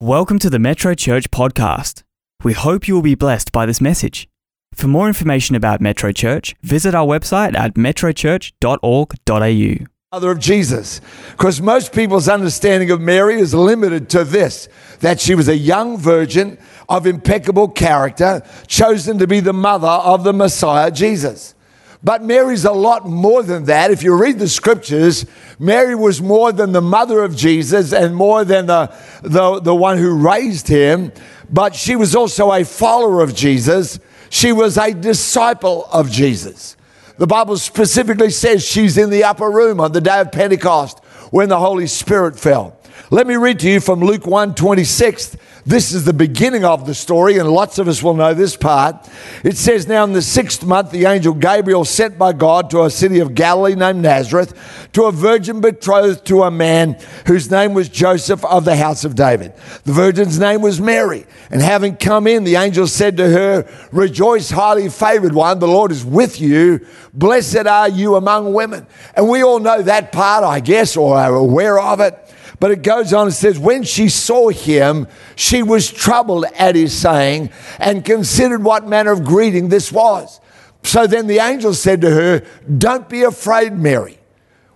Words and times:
Welcome 0.00 0.38
to 0.40 0.48
the 0.48 0.60
Metro 0.60 0.94
Church 0.94 1.28
podcast. 1.32 2.04
We 2.44 2.52
hope 2.52 2.86
you 2.86 2.94
will 2.94 3.02
be 3.02 3.16
blessed 3.16 3.50
by 3.50 3.66
this 3.66 3.80
message. 3.80 4.28
For 4.72 4.86
more 4.86 5.08
information 5.08 5.56
about 5.56 5.80
Metro 5.80 6.12
Church, 6.12 6.54
visit 6.62 6.94
our 6.94 7.04
website 7.04 7.58
at 7.58 7.74
metrochurch.org.au. 7.74 9.86
Mother 10.12 10.30
of 10.30 10.38
Jesus. 10.38 11.00
Because 11.32 11.60
most 11.60 11.92
people's 11.92 12.28
understanding 12.28 12.92
of 12.92 13.00
Mary 13.00 13.40
is 13.40 13.52
limited 13.52 14.08
to 14.10 14.22
this 14.22 14.68
that 15.00 15.18
she 15.18 15.34
was 15.34 15.48
a 15.48 15.56
young 15.56 15.98
virgin 15.98 16.58
of 16.88 17.04
impeccable 17.04 17.66
character, 17.66 18.42
chosen 18.68 19.18
to 19.18 19.26
be 19.26 19.40
the 19.40 19.52
mother 19.52 19.88
of 19.88 20.22
the 20.22 20.32
Messiah, 20.32 20.92
Jesus. 20.92 21.56
But 22.02 22.22
Mary's 22.22 22.64
a 22.64 22.72
lot 22.72 23.06
more 23.06 23.42
than 23.42 23.64
that. 23.64 23.90
If 23.90 24.02
you 24.02 24.16
read 24.16 24.38
the 24.38 24.48
scriptures, 24.48 25.26
Mary 25.58 25.94
was 25.94 26.22
more 26.22 26.52
than 26.52 26.72
the 26.72 26.80
mother 26.80 27.24
of 27.24 27.34
Jesus 27.34 27.92
and 27.92 28.14
more 28.14 28.44
than 28.44 28.66
the, 28.66 28.94
the, 29.22 29.60
the 29.60 29.74
one 29.74 29.98
who 29.98 30.16
raised 30.16 30.68
him, 30.68 31.12
but 31.50 31.74
she 31.74 31.96
was 31.96 32.14
also 32.14 32.52
a 32.52 32.64
follower 32.64 33.20
of 33.20 33.34
Jesus. 33.34 33.98
She 34.30 34.52
was 34.52 34.76
a 34.76 34.94
disciple 34.94 35.86
of 35.86 36.10
Jesus. 36.10 36.76
The 37.16 37.26
Bible 37.26 37.56
specifically 37.56 38.30
says 38.30 38.64
she's 38.64 38.96
in 38.96 39.10
the 39.10 39.24
upper 39.24 39.50
room 39.50 39.80
on 39.80 39.90
the 39.90 40.00
day 40.00 40.20
of 40.20 40.30
Pentecost 40.30 41.00
when 41.32 41.48
the 41.48 41.58
Holy 41.58 41.88
Spirit 41.88 42.38
fell. 42.38 42.78
Let 43.10 43.26
me 43.26 43.34
read 43.34 43.58
to 43.60 43.70
you 43.70 43.80
from 43.80 44.00
Luke 44.00 44.26
1 44.26 44.54
26. 44.54 45.36
This 45.68 45.92
is 45.92 46.06
the 46.06 46.14
beginning 46.14 46.64
of 46.64 46.86
the 46.86 46.94
story, 46.94 47.36
and 47.36 47.46
lots 47.46 47.78
of 47.78 47.88
us 47.88 48.02
will 48.02 48.14
know 48.14 48.32
this 48.32 48.56
part. 48.56 49.06
It 49.44 49.58
says, 49.58 49.86
Now 49.86 50.02
in 50.04 50.14
the 50.14 50.22
sixth 50.22 50.64
month, 50.64 50.92
the 50.92 51.04
angel 51.04 51.34
Gabriel 51.34 51.84
sent 51.84 52.16
by 52.16 52.32
God 52.32 52.70
to 52.70 52.84
a 52.84 52.90
city 52.90 53.18
of 53.18 53.34
Galilee 53.34 53.74
named 53.74 54.00
Nazareth 54.00 54.88
to 54.94 55.04
a 55.04 55.12
virgin 55.12 55.60
betrothed 55.60 56.24
to 56.28 56.44
a 56.44 56.50
man 56.50 56.96
whose 57.26 57.50
name 57.50 57.74
was 57.74 57.90
Joseph 57.90 58.42
of 58.46 58.64
the 58.64 58.76
house 58.76 59.04
of 59.04 59.14
David. 59.14 59.52
The 59.84 59.92
virgin's 59.92 60.38
name 60.40 60.62
was 60.62 60.80
Mary. 60.80 61.26
And 61.50 61.60
having 61.60 61.96
come 61.96 62.26
in, 62.26 62.44
the 62.44 62.56
angel 62.56 62.86
said 62.86 63.18
to 63.18 63.28
her, 63.28 63.70
Rejoice, 63.92 64.48
highly 64.48 64.88
favored 64.88 65.34
one, 65.34 65.58
the 65.58 65.68
Lord 65.68 65.92
is 65.92 66.02
with 66.02 66.40
you. 66.40 66.86
Blessed 67.12 67.66
are 67.66 67.90
you 67.90 68.14
among 68.14 68.54
women. 68.54 68.86
And 69.14 69.28
we 69.28 69.44
all 69.44 69.58
know 69.58 69.82
that 69.82 70.12
part, 70.12 70.44
I 70.44 70.60
guess, 70.60 70.96
or 70.96 71.18
are 71.18 71.34
aware 71.34 71.78
of 71.78 72.00
it. 72.00 72.24
But 72.60 72.72
it 72.72 72.82
goes 72.82 73.12
on 73.12 73.26
and 73.26 73.34
says, 73.34 73.58
When 73.58 73.84
she 73.84 74.08
saw 74.08 74.48
him, 74.48 75.06
she 75.36 75.62
was 75.62 75.90
troubled 75.90 76.44
at 76.56 76.74
his 76.74 76.96
saying 76.96 77.50
and 77.78 78.04
considered 78.04 78.64
what 78.64 78.86
manner 78.86 79.12
of 79.12 79.24
greeting 79.24 79.68
this 79.68 79.92
was. 79.92 80.40
So 80.82 81.06
then 81.06 81.26
the 81.26 81.38
angel 81.38 81.74
said 81.74 82.00
to 82.00 82.10
her, 82.10 82.44
Don't 82.78 83.08
be 83.08 83.22
afraid, 83.22 83.72
Mary. 83.74 84.18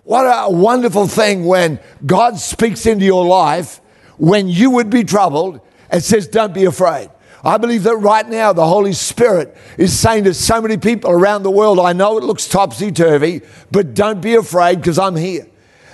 What 0.03 0.23
a 0.23 0.51
wonderful 0.51 1.07
thing 1.07 1.45
when 1.45 1.79
God 2.05 2.37
speaks 2.37 2.85
into 2.85 3.05
your 3.05 3.25
life 3.25 3.79
when 4.17 4.47
you 4.47 4.71
would 4.71 4.89
be 4.89 5.03
troubled 5.03 5.59
and 5.89 6.03
says, 6.03 6.27
Don't 6.27 6.53
be 6.53 6.65
afraid. 6.65 7.09
I 7.45 7.57
believe 7.57 7.83
that 7.83 7.97
right 7.97 8.27
now 8.27 8.53
the 8.53 8.65
Holy 8.65 8.93
Spirit 8.93 9.57
is 9.77 9.97
saying 9.97 10.23
to 10.23 10.33
so 10.33 10.61
many 10.61 10.77
people 10.77 11.11
around 11.11 11.43
the 11.43 11.51
world, 11.51 11.77
I 11.77 11.91
know 11.91 12.17
it 12.17 12.23
looks 12.23 12.47
topsy 12.47 12.89
turvy, 12.89 13.41
but 13.69 13.93
don't 13.93 14.21
be 14.21 14.35
afraid 14.35 14.77
because 14.77 14.97
I'm 14.97 15.17
here. 15.17 15.47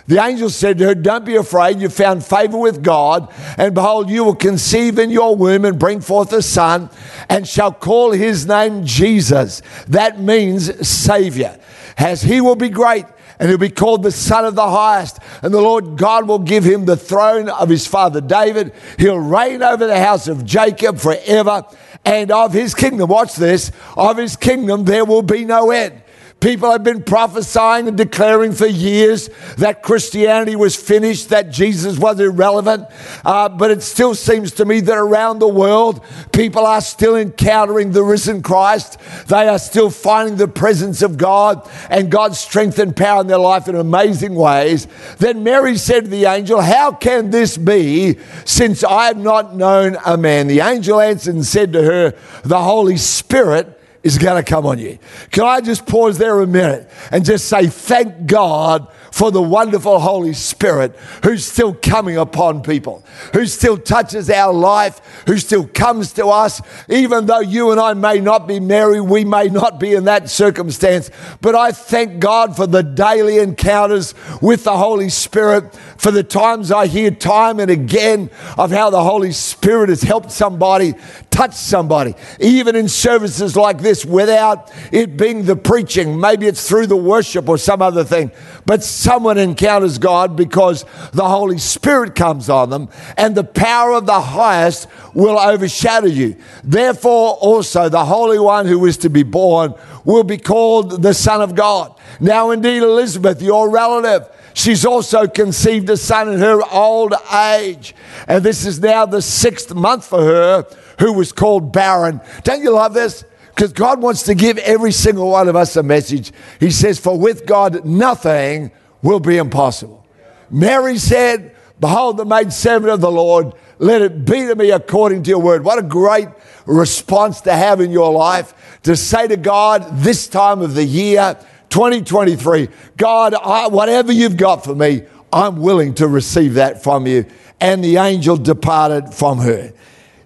The 0.09 0.19
angel 0.19 0.49
said 0.49 0.79
to 0.79 0.85
her, 0.85 0.95
Don't 0.95 1.23
be 1.23 1.35
afraid, 1.35 1.79
you 1.79 1.87
found 1.87 2.25
favor 2.25 2.57
with 2.57 2.81
God, 2.81 3.31
and 3.59 3.75
behold, 3.75 4.09
you 4.09 4.23
will 4.23 4.33
conceive 4.33 4.97
in 4.97 5.11
your 5.11 5.35
womb 5.35 5.65
and 5.65 5.77
bring 5.77 6.01
forth 6.01 6.33
a 6.33 6.41
son, 6.41 6.89
and 7.29 7.47
shall 7.47 7.71
call 7.71 8.11
his 8.11 8.47
name 8.47 8.83
Jesus. 8.85 9.61
That 9.87 10.19
means 10.19 10.87
Savior. 10.87 11.59
As 11.95 12.23
he 12.23 12.41
will 12.41 12.55
be 12.55 12.69
great, 12.69 13.05
and 13.37 13.49
he'll 13.49 13.59
be 13.59 13.69
called 13.69 14.01
the 14.01 14.11
Son 14.11 14.45
of 14.45 14.55
the 14.55 14.67
Highest. 14.67 15.19
And 15.43 15.53
the 15.53 15.61
Lord 15.61 15.95
God 15.95 16.27
will 16.27 16.39
give 16.39 16.63
him 16.63 16.85
the 16.85 16.97
throne 16.97 17.47
of 17.47 17.69
his 17.69 17.85
father 17.85 18.19
David. 18.19 18.73
He'll 18.97 19.19
reign 19.19 19.61
over 19.61 19.85
the 19.85 19.99
house 19.99 20.27
of 20.27 20.43
Jacob 20.43 20.97
forever, 20.97 21.65
and 22.03 22.31
of 22.31 22.51
his 22.51 22.73
kingdom, 22.73 23.09
watch 23.09 23.35
this, 23.35 23.71
of 23.95 24.17
his 24.17 24.35
kingdom 24.35 24.85
there 24.85 25.05
will 25.05 25.21
be 25.21 25.45
no 25.45 25.69
end. 25.69 26.01
People 26.39 26.71
have 26.71 26.85
been 26.85 27.03
prophesying 27.03 27.89
and 27.89 27.97
declaring 27.97 28.53
for 28.53 28.65
years 28.65 29.29
that 29.57 29.83
Christianity 29.83 30.55
was 30.55 30.73
finished, 30.75 31.29
that 31.29 31.49
Jesus 31.49 31.97
was 31.97 32.19
irrelevant. 32.19 32.87
Uh, 33.25 33.49
but 33.49 33.71
it 33.71 33.81
still 33.81 34.15
seems 34.15 34.51
to 34.53 34.65
me 34.65 34.79
that 34.79 34.97
around 34.97 35.39
the 35.39 35.47
world, 35.47 36.03
people 36.31 36.65
are 36.65 36.79
still 36.79 37.17
encountering 37.17 37.91
the 37.91 38.03
risen 38.03 38.41
Christ. 38.41 38.97
They 39.27 39.49
are 39.49 39.59
still 39.59 39.89
finding 39.89 40.37
the 40.37 40.47
presence 40.47 41.01
of 41.01 41.17
God 41.17 41.69
and 41.89 42.09
God's 42.09 42.39
strength 42.39 42.79
and 42.79 42.95
power 42.95 43.19
in 43.19 43.27
their 43.27 43.37
life 43.37 43.67
in 43.67 43.75
amazing 43.75 44.35
ways. 44.35 44.87
Then 45.17 45.43
Mary 45.43 45.77
said 45.77 46.05
to 46.05 46.09
the 46.09 46.25
angel, 46.25 46.61
How 46.61 46.93
can 46.93 47.31
this 47.31 47.57
be 47.57 48.17
since 48.45 48.83
I 48.83 49.07
have 49.07 49.17
not 49.17 49.57
known 49.57 49.97
a 50.05 50.15
man? 50.15 50.47
The 50.47 50.61
angel 50.61 51.01
answered 51.01 51.35
and 51.35 51.45
said 51.45 51.73
to 51.73 51.83
her, 51.83 52.13
The 52.43 52.61
Holy 52.61 52.95
Spirit 52.95 53.78
is 54.03 54.17
going 54.17 54.43
to 54.43 54.49
come 54.49 54.65
on 54.65 54.79
you. 54.79 54.97
Can 55.31 55.43
I 55.43 55.61
just 55.61 55.85
pause 55.85 56.17
there 56.17 56.39
a 56.39 56.47
minute 56.47 56.89
and 57.11 57.25
just 57.25 57.49
say 57.49 57.67
thank 57.67 58.27
God 58.27 58.87
for 59.11 59.31
the 59.31 59.41
wonderful 59.41 59.99
Holy 59.99 60.33
Spirit 60.33 60.95
who's 61.23 61.45
still 61.45 61.73
coming 61.73 62.15
upon 62.15 62.61
people, 62.61 63.03
who 63.33 63.45
still 63.45 63.77
touches 63.77 64.29
our 64.29 64.53
life, 64.53 65.01
who 65.25 65.37
still 65.37 65.67
comes 65.67 66.13
to 66.13 66.27
us, 66.27 66.61
even 66.87 67.25
though 67.25 67.39
you 67.39 67.71
and 67.71 67.79
I 67.79 67.93
may 67.93 68.19
not 68.19 68.47
be 68.47 68.59
married, 68.59 69.01
we 69.01 69.25
may 69.25 69.47
not 69.47 69.79
be 69.79 69.93
in 69.93 70.05
that 70.05 70.29
circumstance. 70.29 71.09
But 71.41 71.55
I 71.55 71.71
thank 71.71 72.19
God 72.19 72.55
for 72.55 72.67
the 72.67 72.83
daily 72.83 73.39
encounters 73.39 74.13
with 74.41 74.63
the 74.63 74.77
Holy 74.77 75.09
Spirit, 75.09 75.73
for 75.97 76.11
the 76.11 76.23
times 76.23 76.71
I 76.71 76.87
hear 76.87 77.11
time 77.11 77.59
and 77.59 77.71
again 77.71 78.29
of 78.57 78.71
how 78.71 78.89
the 78.89 79.03
Holy 79.03 79.31
Spirit 79.31 79.89
has 79.89 80.03
helped 80.03 80.31
somebody, 80.31 80.93
touch 81.29 81.55
somebody, 81.55 82.13
even 82.39 82.75
in 82.75 82.87
services 82.87 83.55
like 83.55 83.79
this 83.79 83.88
without 84.05 84.71
it 84.91 85.17
being 85.17 85.45
the 85.45 85.55
preaching. 85.55 86.19
Maybe 86.19 86.47
it's 86.47 86.67
through 86.67 86.87
the 86.87 86.95
worship 86.95 87.49
or 87.49 87.57
some 87.57 87.81
other 87.81 88.03
thing. 88.03 88.31
But 88.65 88.83
someone 88.83 89.37
encounters 89.37 89.97
God 89.97 90.35
because 90.35 90.85
the 91.11 91.27
Holy 91.27 91.57
Spirit 91.57 92.15
comes 92.15 92.49
on 92.49 92.69
them 92.69 92.89
and 93.17 93.35
the 93.35 93.43
power 93.43 93.93
of 93.93 94.05
the 94.05 94.21
highest 94.21 94.87
will 95.13 95.39
overshadow 95.39 96.07
you. 96.07 96.35
Therefore, 96.63 97.33
also 97.35 97.89
the 97.89 98.05
Holy 98.05 98.39
One 98.39 98.65
who 98.65 98.85
is 98.85 98.97
to 98.97 99.09
be 99.09 99.23
born 99.23 99.73
will 100.05 100.23
be 100.23 100.37
called 100.37 101.01
the 101.01 101.13
Son 101.13 101.41
of 101.41 101.55
God. 101.55 101.93
Now, 102.19 102.51
indeed, 102.51 102.83
Elizabeth, 102.83 103.41
your 103.41 103.69
relative, 103.69 104.29
She's 104.59 104.85
also 104.85 105.25
conceived 105.25 105.89
a 105.89 105.95
son 105.95 106.27
in 106.27 106.39
her 106.39 106.61
old 106.69 107.13
age. 107.33 107.95
And 108.27 108.43
this 108.43 108.65
is 108.65 108.81
now 108.81 109.05
the 109.05 109.21
sixth 109.21 109.73
month 109.73 110.05
for 110.05 110.21
her, 110.21 110.67
who 110.99 111.13
was 111.13 111.31
called 111.31 111.71
barren. 111.71 112.19
Don't 112.43 112.61
you 112.61 112.71
love 112.71 112.93
this? 112.93 113.23
Because 113.49 113.73
God 113.73 114.01
wants 114.01 114.23
to 114.23 114.35
give 114.35 114.57
every 114.59 114.91
single 114.91 115.29
one 115.29 115.47
of 115.47 115.55
us 115.55 115.75
a 115.75 115.83
message. 115.83 116.31
He 116.59 116.71
says, 116.71 116.99
For 116.99 117.17
with 117.17 117.45
God, 117.45 117.85
nothing 117.85 118.71
will 119.01 119.19
be 119.19 119.37
impossible. 119.37 120.05
Mary 120.49 120.97
said, 120.97 121.55
Behold, 121.79 122.17
the 122.17 122.25
maid 122.25 122.51
servant 122.51 122.91
of 122.91 123.01
the 123.01 123.11
Lord, 123.11 123.53
let 123.77 124.01
it 124.01 124.25
be 124.25 124.47
to 124.47 124.55
me 124.55 124.71
according 124.71 125.23
to 125.23 125.29
your 125.29 125.39
word. 125.39 125.63
What 125.63 125.79
a 125.79 125.83
great 125.83 126.27
response 126.65 127.41
to 127.41 127.53
have 127.53 127.79
in 127.79 127.91
your 127.91 128.11
life 128.11 128.79
to 128.83 128.95
say 128.95 129.27
to 129.27 129.37
God 129.37 129.87
this 129.97 130.27
time 130.27 130.61
of 130.61 130.73
the 130.73 130.83
year, 130.83 131.37
2023, 131.69 132.67
God, 132.97 133.33
I, 133.33 133.67
whatever 133.67 134.11
you've 134.11 134.37
got 134.37 134.63
for 134.63 134.75
me, 134.75 135.03
I'm 135.31 135.57
willing 135.61 135.93
to 135.95 136.07
receive 136.07 136.55
that 136.55 136.83
from 136.83 137.07
you. 137.07 137.25
And 137.61 137.83
the 137.83 137.97
angel 137.97 138.37
departed 138.37 139.13
from 139.13 139.39
her. 139.39 139.73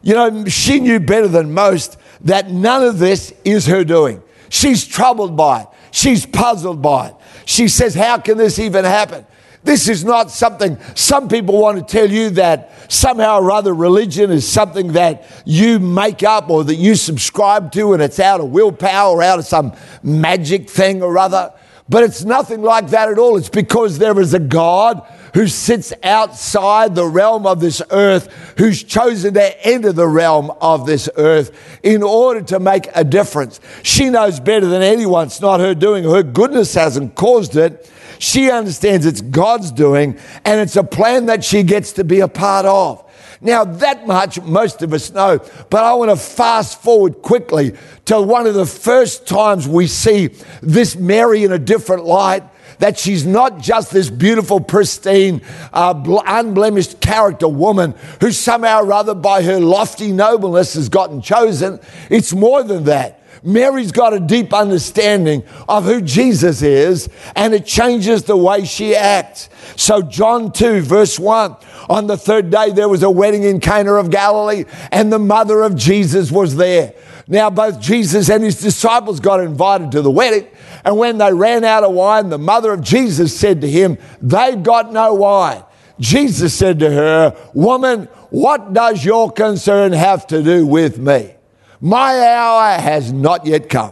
You 0.01 0.13
know, 0.13 0.45
she 0.45 0.79
knew 0.79 0.99
better 0.99 1.27
than 1.27 1.53
most 1.53 1.97
that 2.23 2.49
none 2.49 2.83
of 2.83 2.99
this 2.99 3.33
is 3.43 3.65
her 3.67 3.83
doing. 3.83 4.21
She's 4.49 4.85
troubled 4.85 5.35
by 5.35 5.61
it. 5.61 5.67
She's 5.91 6.25
puzzled 6.25 6.81
by 6.81 7.09
it. 7.09 7.15
She 7.45 7.67
says, 7.67 7.93
How 7.93 8.17
can 8.17 8.37
this 8.37 8.59
even 8.59 8.85
happen? 8.85 9.25
This 9.63 9.87
is 9.87 10.03
not 10.03 10.29
something, 10.29 10.77
some 10.93 11.29
people 11.29 11.59
want 11.59 11.77
to 11.77 11.83
tell 11.85 12.09
you 12.09 12.31
that 12.31 12.91
somehow 12.91 13.39
or 13.39 13.51
other 13.51 13.73
religion 13.73 14.29
is 14.29 14.47
something 14.47 14.91
that 14.93 15.25
you 15.45 15.79
make 15.79 16.21
up 16.21 16.49
or 16.49 16.65
that 16.65 16.75
you 16.75 16.95
subscribe 16.95 17.71
to 17.71 17.93
and 17.93 18.01
it's 18.01 18.19
out 18.19 18.41
of 18.41 18.49
willpower 18.49 19.17
or 19.17 19.23
out 19.23 19.39
of 19.39 19.45
some 19.45 19.73
magic 20.03 20.69
thing 20.69 21.01
or 21.01 21.17
other. 21.17 21.53
But 21.89 22.03
it's 22.03 22.23
nothing 22.23 22.61
like 22.61 22.89
that 22.89 23.09
at 23.09 23.19
all. 23.19 23.37
It's 23.37 23.49
because 23.49 23.97
there 23.97 24.19
is 24.19 24.33
a 24.33 24.39
God 24.39 25.05
who 25.33 25.47
sits 25.47 25.91
outside 26.03 26.95
the 26.95 27.05
realm 27.05 27.45
of 27.45 27.59
this 27.59 27.81
earth, 27.89 28.31
who's 28.57 28.83
chosen 28.83 29.33
to 29.33 29.67
enter 29.67 29.91
the 29.91 30.07
realm 30.07 30.51
of 30.61 30.85
this 30.85 31.09
earth 31.17 31.51
in 31.81 32.03
order 32.03 32.41
to 32.41 32.59
make 32.59 32.87
a 32.95 33.03
difference. 33.03 33.59
She 33.81 34.09
knows 34.09 34.39
better 34.39 34.67
than 34.67 34.81
anyone. 34.81 35.27
It's 35.27 35.41
not 35.41 35.59
her 35.59 35.73
doing. 35.73 36.03
Her 36.03 36.23
goodness 36.23 36.73
hasn't 36.75 37.15
caused 37.15 37.57
it. 37.57 37.91
She 38.19 38.49
understands 38.49 39.05
it's 39.05 39.21
God's 39.21 39.71
doing 39.71 40.17
and 40.45 40.61
it's 40.61 40.77
a 40.77 40.83
plan 40.83 41.25
that 41.25 41.43
she 41.43 41.63
gets 41.63 41.91
to 41.93 42.03
be 42.03 42.21
a 42.21 42.27
part 42.27 42.65
of. 42.65 43.03
Now, 43.43 43.65
that 43.65 44.07
much 44.07 44.41
most 44.41 44.81
of 44.81 44.93
us 44.93 45.11
know, 45.11 45.39
but 45.69 45.83
I 45.83 45.93
want 45.95 46.11
to 46.11 46.17
fast 46.17 46.81
forward 46.81 47.21
quickly 47.21 47.73
to 48.05 48.21
one 48.21 48.47
of 48.47 48.53
the 48.53 48.65
first 48.65 49.27
times 49.27 49.67
we 49.67 49.87
see 49.87 50.29
this 50.61 50.95
Mary 50.95 51.43
in 51.43 51.51
a 51.51 51.59
different 51.59 52.05
light. 52.05 52.43
that 52.79 52.97
she's 52.97 53.25
not 53.25 53.59
just 53.59 53.91
this 53.91 54.09
beautiful, 54.09 54.59
pristine, 54.59 55.41
uh, 55.71 55.93
unblemished 56.25 56.99
character 56.99 57.47
woman 57.47 57.93
who 58.19 58.31
somehow 58.31 58.81
or 58.83 58.91
other, 58.91 59.13
by 59.13 59.41
her 59.43 59.59
lofty 59.59 60.11
nobleness, 60.11 60.73
has 60.73 60.89
gotten 60.89 61.21
chosen. 61.21 61.79
It's 62.09 62.33
more 62.33 62.63
than 62.63 62.85
that. 62.85 63.22
Mary's 63.43 63.91
got 63.91 64.13
a 64.13 64.19
deep 64.19 64.53
understanding 64.53 65.43
of 65.67 65.83
who 65.83 66.01
Jesus 66.01 66.61
is, 66.61 67.09
and 67.35 67.53
it 67.53 67.65
changes 67.65 68.23
the 68.23 68.37
way 68.37 68.63
she 68.63 68.95
acts. 68.95 69.49
So, 69.75 70.01
John 70.01 70.51
2, 70.51 70.81
verse 70.81 71.19
1 71.19 71.55
on 71.89 72.07
the 72.07 72.17
third 72.17 72.49
day, 72.49 72.71
there 72.71 72.87
was 72.87 73.03
a 73.03 73.09
wedding 73.09 73.43
in 73.43 73.59
Cana 73.59 73.93
of 73.95 74.09
Galilee, 74.09 74.65
and 74.91 75.11
the 75.11 75.19
mother 75.19 75.61
of 75.61 75.75
Jesus 75.75 76.31
was 76.31 76.55
there. 76.55 76.93
Now, 77.27 77.49
both 77.49 77.81
Jesus 77.81 78.29
and 78.29 78.43
his 78.43 78.61
disciples 78.61 79.19
got 79.19 79.39
invited 79.41 79.91
to 79.91 80.01
the 80.01 80.11
wedding, 80.11 80.47
and 80.85 80.97
when 80.97 81.17
they 81.17 81.33
ran 81.33 81.63
out 81.63 81.83
of 81.83 81.93
wine, 81.93 82.29
the 82.29 82.37
mother 82.37 82.71
of 82.71 82.81
Jesus 82.81 83.37
said 83.37 83.61
to 83.61 83.69
him, 83.69 83.97
They've 84.21 84.61
got 84.61 84.91
no 84.91 85.13
wine. 85.13 85.63
Jesus 85.99 86.53
said 86.53 86.79
to 86.79 86.89
her, 86.89 87.35
Woman, 87.53 88.05
what 88.29 88.73
does 88.73 89.03
your 89.05 89.31
concern 89.31 89.91
have 89.91 90.27
to 90.27 90.41
do 90.41 90.65
with 90.65 90.97
me? 90.97 91.33
My 91.83 92.17
hour 92.17 92.79
has 92.79 93.11
not 93.11 93.45
yet 93.45 93.67
come. 93.67 93.91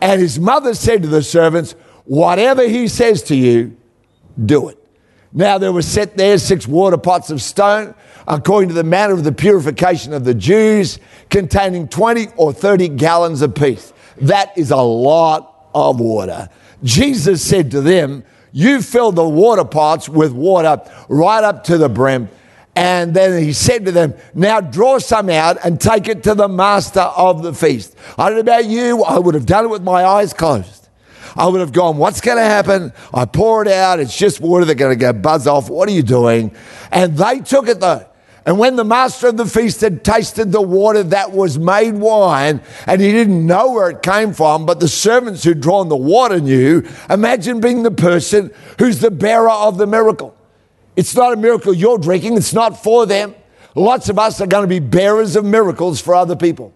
And 0.00 0.20
his 0.20 0.38
mother 0.38 0.72
said 0.72 1.02
to 1.02 1.08
the 1.08 1.24
servants, 1.24 1.72
Whatever 2.04 2.68
he 2.68 2.86
says 2.86 3.24
to 3.24 3.34
you, 3.34 3.76
do 4.46 4.68
it. 4.68 4.78
Now 5.32 5.58
there 5.58 5.72
were 5.72 5.82
set 5.82 6.16
there 6.16 6.38
six 6.38 6.68
water 6.68 6.96
pots 6.96 7.30
of 7.30 7.42
stone, 7.42 7.96
according 8.28 8.68
to 8.68 8.74
the 8.76 8.84
manner 8.84 9.14
of 9.14 9.24
the 9.24 9.32
purification 9.32 10.12
of 10.12 10.24
the 10.24 10.32
Jews, 10.32 11.00
containing 11.28 11.88
20 11.88 12.28
or 12.36 12.52
30 12.52 12.90
gallons 12.90 13.42
apiece. 13.42 13.92
That 14.18 14.56
is 14.56 14.70
a 14.70 14.76
lot 14.76 15.70
of 15.74 15.98
water. 15.98 16.48
Jesus 16.84 17.42
said 17.42 17.72
to 17.72 17.80
them, 17.80 18.24
You 18.52 18.80
fill 18.80 19.10
the 19.10 19.28
water 19.28 19.64
pots 19.64 20.08
with 20.08 20.30
water 20.30 20.80
right 21.08 21.42
up 21.42 21.64
to 21.64 21.78
the 21.78 21.88
brim. 21.88 22.28
And 22.78 23.12
then 23.12 23.42
he 23.42 23.52
said 23.54 23.86
to 23.86 23.90
them, 23.90 24.14
Now 24.34 24.60
draw 24.60 25.00
some 25.00 25.28
out 25.30 25.58
and 25.64 25.80
take 25.80 26.06
it 26.06 26.22
to 26.22 26.34
the 26.36 26.46
master 26.46 27.00
of 27.00 27.42
the 27.42 27.52
feast. 27.52 27.96
I 28.16 28.28
don't 28.28 28.36
know 28.36 28.40
about 28.52 28.66
you, 28.66 29.02
I 29.02 29.18
would 29.18 29.34
have 29.34 29.46
done 29.46 29.64
it 29.64 29.68
with 29.68 29.82
my 29.82 30.04
eyes 30.04 30.32
closed. 30.32 30.88
I 31.34 31.48
would 31.48 31.60
have 31.60 31.72
gone, 31.72 31.96
What's 31.96 32.20
going 32.20 32.38
to 32.38 32.44
happen? 32.44 32.92
I 33.12 33.24
pour 33.24 33.62
it 33.62 33.68
out. 33.68 33.98
It's 33.98 34.16
just 34.16 34.40
water. 34.40 34.64
They're 34.64 34.76
going 34.76 34.96
to 34.96 35.00
go 35.00 35.12
buzz 35.12 35.48
off. 35.48 35.68
What 35.68 35.88
are 35.88 35.92
you 35.92 36.04
doing? 36.04 36.54
And 36.92 37.16
they 37.16 37.40
took 37.40 37.66
it 37.66 37.80
though. 37.80 38.06
And 38.46 38.60
when 38.60 38.76
the 38.76 38.84
master 38.84 39.26
of 39.26 39.36
the 39.36 39.46
feast 39.46 39.80
had 39.80 40.04
tasted 40.04 40.52
the 40.52 40.62
water 40.62 41.02
that 41.02 41.32
was 41.32 41.58
made 41.58 41.94
wine, 41.94 42.62
and 42.86 43.00
he 43.00 43.10
didn't 43.10 43.44
know 43.44 43.72
where 43.72 43.90
it 43.90 44.02
came 44.02 44.32
from, 44.32 44.66
but 44.66 44.78
the 44.78 44.86
servants 44.86 45.42
who'd 45.42 45.60
drawn 45.60 45.88
the 45.88 45.96
water 45.96 46.38
knew, 46.38 46.88
imagine 47.10 47.60
being 47.60 47.82
the 47.82 47.90
person 47.90 48.52
who's 48.78 49.00
the 49.00 49.10
bearer 49.10 49.50
of 49.50 49.78
the 49.78 49.86
miracle. 49.88 50.37
It's 50.98 51.14
not 51.14 51.32
a 51.32 51.36
miracle 51.36 51.72
you're 51.72 51.96
drinking, 51.96 52.36
it's 52.36 52.52
not 52.52 52.82
for 52.82 53.06
them. 53.06 53.32
Lots 53.76 54.08
of 54.08 54.18
us 54.18 54.40
are 54.40 54.48
going 54.48 54.64
to 54.64 54.68
be 54.68 54.80
bearers 54.80 55.36
of 55.36 55.44
miracles 55.44 56.00
for 56.00 56.12
other 56.12 56.34
people. 56.34 56.74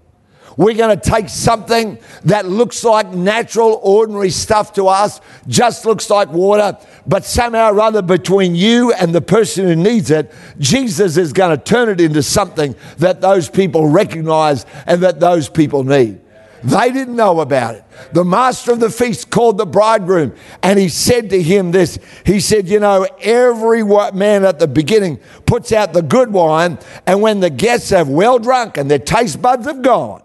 We're 0.56 0.76
going 0.76 0.96
to 0.96 1.10
take 1.10 1.28
something 1.28 1.98
that 2.26 2.46
looks 2.46 2.84
like 2.84 3.08
natural, 3.08 3.80
ordinary 3.82 4.30
stuff 4.30 4.74
to 4.74 4.86
us, 4.86 5.20
just 5.48 5.84
looks 5.84 6.08
like 6.08 6.28
water, 6.28 6.78
but 7.04 7.24
somehow 7.24 7.72
or 7.72 7.80
other 7.80 8.00
between 8.00 8.54
you 8.54 8.92
and 8.92 9.12
the 9.12 9.20
person 9.20 9.66
who 9.66 9.74
needs 9.74 10.12
it, 10.12 10.32
Jesus 10.60 11.16
is 11.16 11.32
going 11.32 11.58
to 11.58 11.60
turn 11.60 11.88
it 11.88 12.00
into 12.00 12.22
something 12.22 12.76
that 12.98 13.20
those 13.20 13.48
people 13.48 13.88
recognize 13.88 14.66
and 14.86 15.02
that 15.02 15.18
those 15.18 15.48
people 15.48 15.82
need. 15.82 16.21
They 16.64 16.93
didn't 16.93 17.17
know 17.17 17.41
about 17.41 17.75
it. 17.75 17.85
The 18.12 18.25
master 18.25 18.73
of 18.73 18.81
the 18.81 18.91
feast 18.91 19.31
called 19.31 19.59
the 19.59 19.67
bridegroom 19.67 20.35
and 20.62 20.79
he 20.79 20.88
said 20.88 21.31
to 21.31 21.43
him 21.43 21.73
this 21.73 21.99
He 22.25 22.41
said, 22.41 22.69
You 22.69 22.81
know, 22.81 23.06
every 23.20 23.82
man 23.85 24.44
at 24.44 24.59
the 24.59 24.69
beginning 24.69 25.19
puts 25.47 25.73
out 25.73 25.93
the 25.93 26.03
good 26.03 26.32
wine, 26.32 26.79
and 27.06 27.20
when 27.20 27.41
the 27.41 27.50
guests 27.50 27.91
have 27.91 28.09
well 28.09 28.38
drunk 28.38 28.76
and 28.76 28.91
their 28.91 28.99
taste 28.99 29.43
buds 29.43 29.67
have 29.67 29.82
gone, 29.82 30.23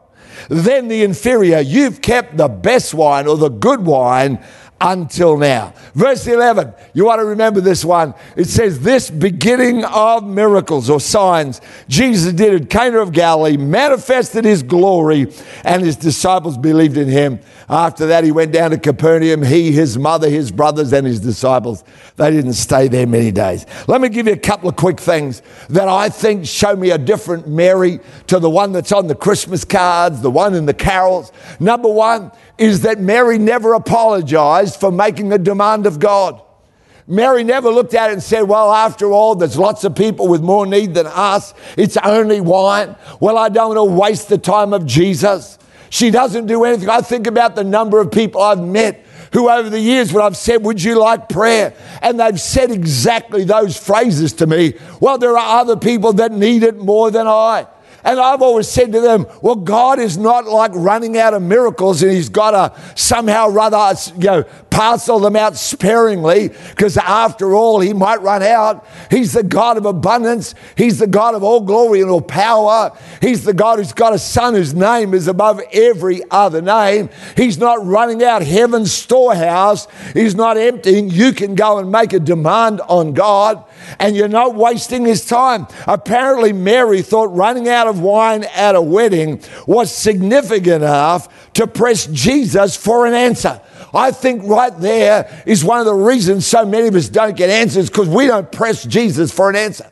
then 0.50 0.88
the 0.88 1.04
inferior, 1.04 1.60
you've 1.60 2.02
kept 2.02 2.38
the 2.38 2.48
best 2.48 2.94
wine 2.94 3.28
or 3.28 3.38
the 3.38 3.50
good 3.50 3.86
wine 3.86 4.44
until 4.80 5.38
now. 5.38 5.74
Verse 5.94 6.28
11, 6.28 6.74
you 6.94 7.06
want 7.06 7.20
to 7.20 7.26
remember 7.26 7.62
this 7.62 7.84
one. 7.84 8.14
It 8.36 8.46
says, 8.46 8.80
This 8.80 9.10
beginning 9.10 9.84
of 9.86 10.24
miracles 10.26 10.90
or 10.90 11.00
signs 11.00 11.62
Jesus 11.88 12.34
did 12.34 12.62
at 12.62 12.70
Cana 12.70 13.00
of 13.00 13.12
Galilee 13.12 13.58
manifested 13.58 14.46
his 14.46 14.64
glory, 14.64 15.34
and 15.64 15.84
his 15.84 15.96
disciples 15.96 16.58
believed 16.58 16.98
in 16.98 17.08
him. 17.08 17.40
After 17.70 18.08
that, 18.08 18.24
he 18.24 18.32
went 18.32 18.54
down 18.54 18.72
to 18.72 18.78
Capernaum, 18.78 19.44
he, 19.44 19.72
his 19.72 19.98
mother, 19.98 20.30
his 20.30 20.52
brothers, 20.52 20.94
and 20.94 21.06
his 21.06 21.20
disciples. 21.20 21.84
They 22.16 22.32
didn't 22.32 22.54
stay 22.54 22.88
there 22.88 23.08
many 23.08 23.32
days. 23.32 23.66
Let 23.88 24.00
me 24.00 24.10
give 24.10 24.28
you 24.28 24.34
a 24.34 24.38
couple 24.38 24.70
of 24.70 24.76
quick 24.76 25.00
things 25.00 25.42
that 25.70 25.88
I 25.88 26.10
think 26.10 26.46
show 26.46 26.76
me 26.76 26.92
a 26.92 26.98
different 26.98 27.48
Mary 27.48 28.00
to 28.28 28.40
the 28.40 28.50
one 28.50 28.72
that's 28.72 28.92
on 28.92 29.08
the 29.08 29.16
Christmas 29.16 29.66
cards, 29.66 30.22
the 30.22 30.32
one 30.32 30.54
in 30.54 30.66
the 30.66 30.74
carols. 30.74 31.32
Number 31.60 31.90
one, 31.90 32.32
is 32.58 32.82
that 32.82 33.00
Mary 33.00 33.38
never 33.38 33.74
apologized 33.74 34.80
for 34.80 34.92
making 34.92 35.32
a 35.32 35.38
demand 35.38 35.86
of 35.86 36.00
God. 36.00 36.42
Mary 37.08 37.44
never 37.44 37.70
looked 37.70 37.94
at 37.94 38.10
it 38.10 38.14
and 38.14 38.24
said, 38.24 38.42
Well, 38.42 38.74
after 38.74 39.12
all, 39.12 39.36
there's 39.36 39.58
lots 39.58 39.86
of 39.86 39.96
people 39.96 40.28
with 40.28 40.42
more 40.42 40.66
need 40.66 40.94
than 40.94 41.08
us. 41.08 41.54
It's 41.78 41.96
only 41.98 42.42
wine. 42.42 42.96
Well, 43.22 43.38
I 43.38 43.48
don't 43.48 43.76
want 43.76 43.90
to 43.90 43.96
waste 43.96 44.28
the 44.28 44.38
time 44.38 44.74
of 44.74 44.86
Jesus. 44.86 45.58
She 45.90 46.12
doesn't 46.12 46.48
do 46.48 46.66
anything. 46.66 46.90
I 46.90 47.00
think 47.00 47.28
about 47.28 47.56
the 47.56 47.64
number 47.64 48.02
of 48.02 48.12
people 48.12 48.42
I've 48.42 48.62
met 48.62 49.06
who, 49.32 49.50
over 49.50 49.70
the 49.70 49.80
years, 49.80 50.12
when 50.12 50.24
I've 50.24 50.36
said, 50.36 50.64
Would 50.66 50.84
you 50.84 51.00
like 51.00 51.30
prayer? 51.30 51.74
And 52.02 52.20
they've 52.20 52.40
said 52.40 52.72
exactly 52.72 53.46
those 53.46 53.78
phrases 53.78 54.34
to 54.34 54.48
me. 54.48 54.74
Well, 55.00 55.18
there 55.18 55.38
are 55.38 55.62
other 55.62 55.78
people 55.78 56.12
that 56.14 56.34
need 56.34 56.64
it 56.64 56.78
more 56.78 57.10
than 57.10 57.26
I. 57.26 57.68
And 58.04 58.20
I've 58.20 58.42
always 58.42 58.68
said 58.68 58.92
to 58.94 59.02
them, 59.02 59.26
well, 59.42 59.56
God 59.56 60.00
is 60.00 60.18
not 60.18 60.46
like 60.46 60.72
running 60.74 61.18
out 61.18 61.34
of 61.34 61.42
miracles 61.42 62.02
and 62.04 62.12
he's 62.12 62.30
got 62.30 62.52
to 62.52 62.82
somehow 62.96 63.50
rather, 63.50 64.00
you 64.16 64.24
know, 64.24 64.44
parcel 64.70 65.20
them 65.20 65.36
out 65.36 65.58
sparingly 65.58 66.50
because 66.70 66.98
after 66.98 67.56
all, 67.56 67.80
he 67.80 67.94
might 67.94 68.22
run 68.22 68.44
out. 68.44 68.86
He's 69.10 69.34
the 69.34 69.44
God 69.44 69.78
of 69.78 69.86
abundance. 69.86 70.54
He's 70.76 71.00
the 71.00 71.08
God 71.08 71.34
of 71.34 71.44
all 71.44 71.62
glory 71.62 72.02
and 72.02 72.10
all 72.10 72.22
power. 72.22 72.96
He's 73.22 73.44
the 73.44 73.54
God 73.54 73.80
who's 73.80 73.94
got 73.94 74.14
a 74.14 74.20
son 74.20 74.54
whose 74.54 74.74
name 74.74 75.14
is 75.14 75.28
above 75.28 75.62
every 75.74 76.22
other 76.30 76.62
name. 76.62 77.10
He's 77.36 77.58
not 77.58 77.84
running 77.86 78.24
out 78.24 78.44
heaven's 78.44 78.92
storehouse. 78.92 79.88
He's 80.14 80.36
not 80.36 80.58
emptying. 80.58 81.10
You 81.10 81.34
can 81.34 81.56
go 81.56 81.80
and 81.80 81.92
make 81.92 82.14
a 82.14 82.20
demand 82.20 82.82
on 82.82 83.14
God 83.14 83.64
and 84.00 84.16
you're 84.16 84.28
not 84.28 84.56
wasting 84.56 85.06
his 85.06 85.26
time. 85.26 85.68
Apparently, 85.88 86.54
Mary 86.54 87.02
thought 87.02 87.36
running 87.36 87.68
out 87.68 87.88
of 87.88 88.00
wine 88.00 88.44
at 88.56 88.76
a 88.76 88.82
wedding 88.82 89.42
was 89.66 89.96
significant 89.96 90.84
enough 90.84 91.54
to 91.54 91.68
press 91.68 92.08
Jesus 92.08 92.76
for 92.76 93.06
an 93.06 93.14
answer. 93.14 93.62
I 93.94 94.12
think 94.12 94.44
right 94.44 94.78
there 94.80 95.44
is 95.46 95.64
one 95.64 95.80
of 95.80 95.86
the 95.86 95.94
reasons 95.94 96.46
so 96.46 96.66
many 96.66 96.88
of 96.88 96.96
us 96.96 97.10
don't 97.10 97.36
get 97.36 97.50
answers 97.50 97.90
because 97.90 98.10
we 98.10 98.28
don't 98.28 98.52
press 98.52 98.84
Jesus 98.84 99.32
for 99.32 99.50
an 99.50 99.56
answer. 99.56 99.90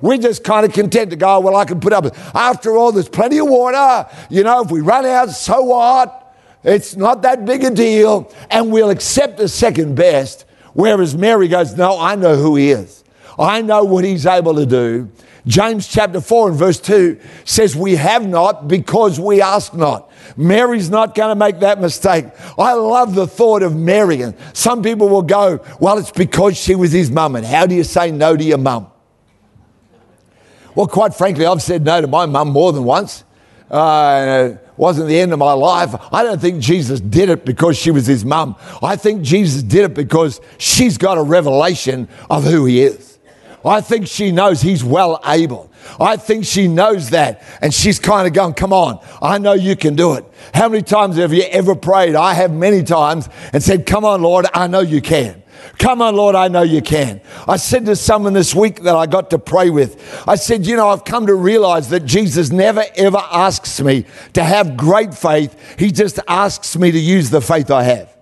We're 0.00 0.18
just 0.18 0.44
kind 0.44 0.64
of 0.64 0.72
content 0.72 1.10
to 1.10 1.16
go, 1.16 1.36
oh, 1.36 1.40
well, 1.40 1.56
I 1.56 1.64
can 1.64 1.80
put 1.80 1.92
up 1.92 2.04
with 2.04 2.16
After 2.34 2.76
all, 2.76 2.92
there's 2.92 3.08
plenty 3.08 3.38
of 3.38 3.48
water. 3.48 4.08
You 4.30 4.44
know, 4.44 4.62
if 4.62 4.70
we 4.70 4.80
run 4.80 5.04
out, 5.04 5.30
so 5.30 5.62
what? 5.62 6.36
It's 6.62 6.96
not 6.96 7.22
that 7.22 7.44
big 7.44 7.64
a 7.64 7.70
deal. 7.70 8.32
And 8.50 8.70
we'll 8.70 8.90
accept 8.90 9.38
the 9.38 9.48
second 9.48 9.96
best. 9.96 10.44
Whereas 10.72 11.16
Mary 11.16 11.48
goes, 11.48 11.76
no, 11.76 11.98
I 11.98 12.14
know 12.14 12.36
who 12.36 12.56
he 12.56 12.70
is. 12.70 13.02
I 13.38 13.62
know 13.62 13.84
what 13.84 14.04
he's 14.04 14.26
able 14.26 14.54
to 14.56 14.66
do. 14.66 15.10
James 15.46 15.86
chapter 15.88 16.20
4 16.20 16.50
and 16.50 16.58
verse 16.58 16.78
2 16.80 17.18
says, 17.44 17.74
We 17.76 17.96
have 17.96 18.26
not 18.26 18.68
because 18.68 19.18
we 19.18 19.40
ask 19.40 19.72
not. 19.72 20.10
Mary's 20.36 20.90
not 20.90 21.14
going 21.14 21.30
to 21.30 21.34
make 21.34 21.60
that 21.60 21.80
mistake. 21.80 22.26
I 22.58 22.74
love 22.74 23.14
the 23.14 23.26
thought 23.26 23.62
of 23.62 23.74
Mary. 23.74 24.20
And 24.20 24.36
some 24.52 24.82
people 24.82 25.08
will 25.08 25.22
go, 25.22 25.64
Well, 25.80 25.98
it's 25.98 26.10
because 26.10 26.58
she 26.58 26.74
was 26.74 26.92
his 26.92 27.10
mum. 27.10 27.36
And 27.36 27.46
how 27.46 27.66
do 27.66 27.74
you 27.74 27.84
say 27.84 28.10
no 28.10 28.36
to 28.36 28.44
your 28.44 28.58
mum? 28.58 28.88
Well, 30.74 30.86
quite 30.86 31.14
frankly, 31.14 31.46
I've 31.46 31.62
said 31.62 31.82
no 31.84 32.00
to 32.00 32.06
my 32.06 32.26
mum 32.26 32.48
more 32.48 32.72
than 32.72 32.84
once. 32.84 33.24
Uh, 33.70 34.50
it 34.52 34.68
wasn't 34.76 35.08
the 35.08 35.18
end 35.18 35.32
of 35.32 35.38
my 35.38 35.52
life. 35.52 35.94
I 36.12 36.22
don't 36.22 36.40
think 36.40 36.60
Jesus 36.60 37.00
did 37.00 37.28
it 37.30 37.44
because 37.44 37.76
she 37.76 37.90
was 37.90 38.06
his 38.06 38.24
mum. 38.24 38.56
I 38.82 38.96
think 38.96 39.22
Jesus 39.22 39.62
did 39.62 39.84
it 39.84 39.94
because 39.94 40.40
she's 40.58 40.98
got 40.98 41.18
a 41.18 41.22
revelation 41.22 42.08
of 42.30 42.44
who 42.44 42.64
he 42.64 42.82
is. 42.82 43.17
I 43.68 43.80
think 43.80 44.06
she 44.06 44.32
knows 44.32 44.62
he's 44.62 44.82
well 44.82 45.20
able. 45.26 45.70
I 46.00 46.16
think 46.16 46.44
she 46.44 46.68
knows 46.68 47.10
that. 47.10 47.42
And 47.60 47.72
she's 47.72 47.98
kind 47.98 48.26
of 48.26 48.32
going, 48.32 48.54
Come 48.54 48.72
on, 48.72 49.04
I 49.20 49.38
know 49.38 49.52
you 49.52 49.76
can 49.76 49.94
do 49.94 50.14
it. 50.14 50.24
How 50.54 50.68
many 50.68 50.82
times 50.82 51.16
have 51.16 51.32
you 51.32 51.42
ever 51.42 51.74
prayed? 51.74 52.14
I 52.14 52.34
have 52.34 52.52
many 52.52 52.82
times 52.82 53.28
and 53.52 53.62
said, 53.62 53.86
Come 53.86 54.04
on, 54.04 54.22
Lord, 54.22 54.46
I 54.54 54.66
know 54.66 54.80
you 54.80 55.00
can. 55.00 55.42
Come 55.78 56.02
on, 56.02 56.14
Lord, 56.16 56.34
I 56.34 56.48
know 56.48 56.62
you 56.62 56.80
can. 56.80 57.20
I 57.46 57.56
said 57.56 57.86
to 57.86 57.96
someone 57.96 58.32
this 58.32 58.54
week 58.54 58.82
that 58.82 58.96
I 58.96 59.06
got 59.06 59.30
to 59.30 59.38
pray 59.38 59.70
with, 59.70 60.24
I 60.26 60.36
said, 60.36 60.66
You 60.66 60.76
know, 60.76 60.88
I've 60.88 61.04
come 61.04 61.26
to 61.26 61.34
realize 61.34 61.88
that 61.90 62.04
Jesus 62.04 62.50
never 62.50 62.84
ever 62.96 63.18
asks 63.18 63.80
me 63.80 64.06
to 64.34 64.42
have 64.42 64.76
great 64.76 65.14
faith. 65.14 65.56
He 65.78 65.90
just 65.90 66.18
asks 66.26 66.76
me 66.76 66.90
to 66.90 66.98
use 66.98 67.30
the 67.30 67.40
faith 67.40 67.70
I 67.70 67.82
have. 67.84 68.14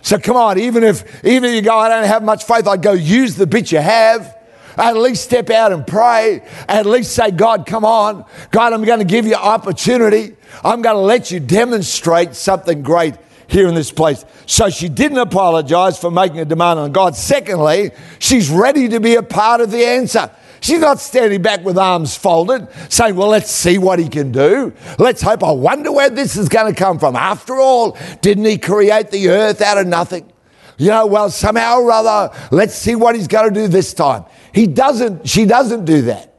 So 0.00 0.18
come 0.18 0.36
on, 0.36 0.58
even 0.58 0.84
if 0.84 1.24
even 1.24 1.50
if 1.50 1.56
you 1.56 1.62
go, 1.62 1.76
I 1.76 1.88
don't 1.88 2.06
have 2.06 2.22
much 2.22 2.44
faith, 2.44 2.66
I'd 2.66 2.82
go 2.82 2.92
use 2.92 3.36
the 3.36 3.46
bit 3.46 3.72
you 3.72 3.78
have. 3.78 4.37
At 4.78 4.96
least 4.96 5.24
step 5.24 5.50
out 5.50 5.72
and 5.72 5.86
pray. 5.86 6.42
At 6.68 6.86
least 6.86 7.12
say, 7.12 7.30
God, 7.30 7.66
come 7.66 7.84
on. 7.84 8.24
God, 8.50 8.72
I'm 8.72 8.84
going 8.84 9.00
to 9.00 9.04
give 9.04 9.26
you 9.26 9.34
opportunity. 9.34 10.36
I'm 10.64 10.82
going 10.82 10.96
to 10.96 11.00
let 11.00 11.30
you 11.30 11.40
demonstrate 11.40 12.34
something 12.34 12.82
great 12.82 13.14
here 13.48 13.66
in 13.66 13.74
this 13.74 13.90
place. 13.90 14.24
So 14.46 14.70
she 14.70 14.88
didn't 14.88 15.18
apologize 15.18 15.98
for 15.98 16.10
making 16.10 16.38
a 16.40 16.44
demand 16.44 16.78
on 16.78 16.92
God. 16.92 17.16
Secondly, 17.16 17.90
she's 18.18 18.50
ready 18.50 18.88
to 18.90 19.00
be 19.00 19.16
a 19.16 19.22
part 19.22 19.60
of 19.60 19.70
the 19.70 19.84
answer. 19.84 20.30
She's 20.60 20.80
not 20.80 20.98
standing 21.00 21.40
back 21.42 21.64
with 21.64 21.78
arms 21.78 22.16
folded, 22.16 22.68
saying, 22.88 23.14
Well, 23.14 23.28
let's 23.28 23.50
see 23.50 23.78
what 23.78 23.98
he 23.98 24.08
can 24.08 24.32
do. 24.32 24.72
Let's 24.98 25.22
hope. 25.22 25.44
I 25.44 25.52
wonder 25.52 25.92
where 25.92 26.10
this 26.10 26.36
is 26.36 26.48
going 26.48 26.72
to 26.72 26.78
come 26.78 26.98
from. 26.98 27.16
After 27.16 27.54
all, 27.54 27.96
didn't 28.22 28.44
he 28.44 28.58
create 28.58 29.10
the 29.10 29.28
earth 29.28 29.60
out 29.60 29.78
of 29.78 29.86
nothing? 29.86 30.30
You 30.78 30.90
know, 30.90 31.06
well, 31.06 31.28
somehow 31.28 31.80
or 31.80 31.90
other, 31.90 32.34
let's 32.50 32.74
see 32.74 32.94
what 32.94 33.16
he's 33.16 33.26
going 33.26 33.52
to 33.52 33.60
do 33.60 33.68
this 33.68 33.92
time. 33.92 34.24
He 34.54 34.66
doesn't, 34.66 35.28
she 35.28 35.44
doesn't 35.44 35.84
do 35.84 36.02
that. 36.02 36.34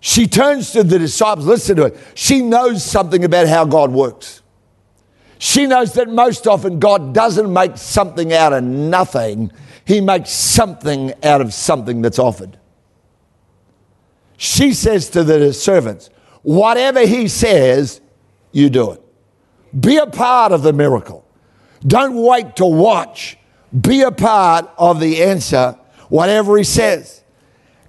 She 0.00 0.26
turns 0.26 0.70
to 0.72 0.82
the 0.82 0.98
disciples, 0.98 1.46
listen 1.46 1.76
to 1.76 1.86
it. 1.86 1.98
She 2.14 2.40
knows 2.40 2.84
something 2.84 3.24
about 3.24 3.48
how 3.48 3.64
God 3.64 3.92
works. 3.92 4.42
She 5.38 5.66
knows 5.66 5.94
that 5.94 6.08
most 6.08 6.46
often 6.46 6.78
God 6.78 7.12
doesn't 7.12 7.52
make 7.52 7.76
something 7.76 8.32
out 8.32 8.52
of 8.52 8.62
nothing, 8.62 9.52
He 9.84 10.00
makes 10.00 10.30
something 10.30 11.12
out 11.24 11.40
of 11.40 11.52
something 11.52 12.00
that's 12.00 12.18
offered. 12.18 12.58
She 14.36 14.72
says 14.72 15.10
to 15.10 15.24
the 15.24 15.52
servants, 15.52 16.08
Whatever 16.42 17.06
he 17.06 17.28
says, 17.28 18.00
you 18.52 18.70
do 18.70 18.92
it. 18.92 19.02
Be 19.78 19.98
a 19.98 20.06
part 20.06 20.52
of 20.52 20.62
the 20.62 20.72
miracle. 20.72 21.26
Don't 21.86 22.16
wait 22.16 22.56
to 22.56 22.66
watch. 22.66 23.36
Be 23.78 24.02
a 24.02 24.10
part 24.10 24.70
of 24.78 25.00
the 25.00 25.22
answer, 25.22 25.78
whatever 26.08 26.56
he 26.56 26.64
says. 26.64 27.22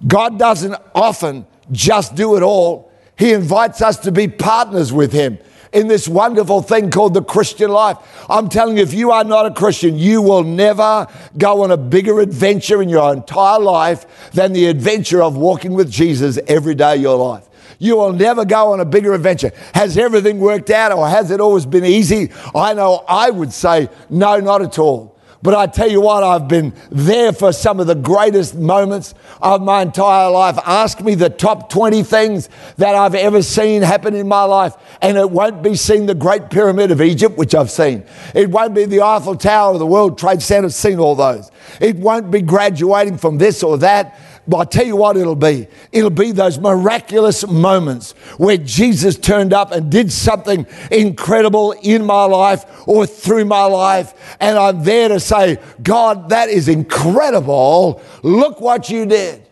God 0.06 0.38
doesn't 0.38 0.76
often 0.94 1.46
just 1.70 2.14
do 2.14 2.36
it 2.36 2.42
all, 2.42 2.92
he 3.16 3.32
invites 3.32 3.82
us 3.82 3.98
to 3.98 4.12
be 4.12 4.28
partners 4.28 4.92
with 4.92 5.12
him 5.12 5.38
in 5.72 5.88
this 5.88 6.06
wonderful 6.06 6.60
thing 6.62 6.90
called 6.90 7.14
the 7.14 7.22
Christian 7.22 7.70
life. 7.70 7.96
I'm 8.28 8.48
telling 8.48 8.76
you, 8.76 8.82
if 8.82 8.92
you 8.92 9.10
are 9.10 9.24
not 9.24 9.46
a 9.46 9.50
Christian, 9.50 9.96
you 9.96 10.20
will 10.20 10.42
never 10.42 11.06
go 11.38 11.62
on 11.62 11.70
a 11.70 11.76
bigger 11.76 12.20
adventure 12.20 12.82
in 12.82 12.88
your 12.88 13.12
entire 13.12 13.58
life 13.58 14.30
than 14.32 14.52
the 14.52 14.66
adventure 14.66 15.22
of 15.22 15.36
walking 15.36 15.72
with 15.72 15.90
Jesus 15.90 16.38
every 16.46 16.74
day 16.74 16.96
of 16.96 17.00
your 17.00 17.16
life. 17.16 17.48
You 17.78 17.96
will 17.96 18.12
never 18.12 18.44
go 18.44 18.72
on 18.72 18.80
a 18.80 18.84
bigger 18.84 19.12
adventure. 19.14 19.50
Has 19.74 19.96
everything 19.98 20.38
worked 20.38 20.70
out 20.70 20.92
or 20.92 21.08
has 21.08 21.30
it 21.30 21.40
always 21.40 21.66
been 21.66 21.84
easy? 21.84 22.30
I 22.54 22.74
know 22.74 23.04
I 23.08 23.30
would 23.30 23.52
say 23.52 23.88
no, 24.08 24.38
not 24.38 24.62
at 24.62 24.78
all. 24.78 25.11
But 25.42 25.54
I 25.54 25.66
tell 25.66 25.90
you 25.90 26.00
what, 26.00 26.22
I've 26.22 26.46
been 26.46 26.72
there 26.90 27.32
for 27.32 27.52
some 27.52 27.80
of 27.80 27.88
the 27.88 27.96
greatest 27.96 28.54
moments 28.54 29.14
of 29.40 29.60
my 29.60 29.82
entire 29.82 30.30
life. 30.30 30.56
Ask 30.64 31.00
me 31.00 31.16
the 31.16 31.30
top 31.30 31.68
20 31.68 32.04
things 32.04 32.48
that 32.76 32.94
I've 32.94 33.16
ever 33.16 33.42
seen 33.42 33.82
happen 33.82 34.14
in 34.14 34.28
my 34.28 34.44
life, 34.44 34.74
and 35.00 35.16
it 35.18 35.30
won't 35.30 35.62
be 35.62 35.74
seeing 35.74 36.06
the 36.06 36.14
Great 36.14 36.48
Pyramid 36.48 36.92
of 36.92 37.02
Egypt, 37.02 37.36
which 37.36 37.56
I've 37.56 37.70
seen. 37.70 38.04
It 38.34 38.50
won't 38.50 38.72
be 38.72 38.84
the 38.84 39.02
Eiffel 39.02 39.34
Tower 39.34 39.74
or 39.74 39.78
the 39.78 39.86
World 39.86 40.16
Trade 40.16 40.42
Center, 40.42 40.70
seen 40.70 41.00
all 41.00 41.16
those. 41.16 41.50
It 41.80 41.96
won't 41.96 42.30
be 42.30 42.40
graduating 42.40 43.18
from 43.18 43.38
this 43.38 43.64
or 43.64 43.78
that. 43.78 44.18
But 44.46 44.56
I'll 44.56 44.66
tell 44.66 44.84
you 44.84 44.96
what 44.96 45.16
it'll 45.16 45.36
be. 45.36 45.68
It'll 45.92 46.10
be 46.10 46.32
those 46.32 46.58
miraculous 46.58 47.46
moments 47.46 48.12
where 48.38 48.56
Jesus 48.56 49.16
turned 49.16 49.52
up 49.52 49.70
and 49.70 49.90
did 49.90 50.10
something 50.10 50.66
incredible 50.90 51.72
in 51.82 52.04
my 52.04 52.24
life 52.24 52.64
or 52.88 53.06
through 53.06 53.44
my 53.44 53.64
life. 53.64 54.36
And 54.40 54.58
I'm 54.58 54.82
there 54.82 55.08
to 55.08 55.20
say, 55.20 55.58
God, 55.82 56.30
that 56.30 56.48
is 56.48 56.68
incredible. 56.68 58.02
Look 58.24 58.60
what 58.60 58.90
you 58.90 59.06
did. 59.06 59.46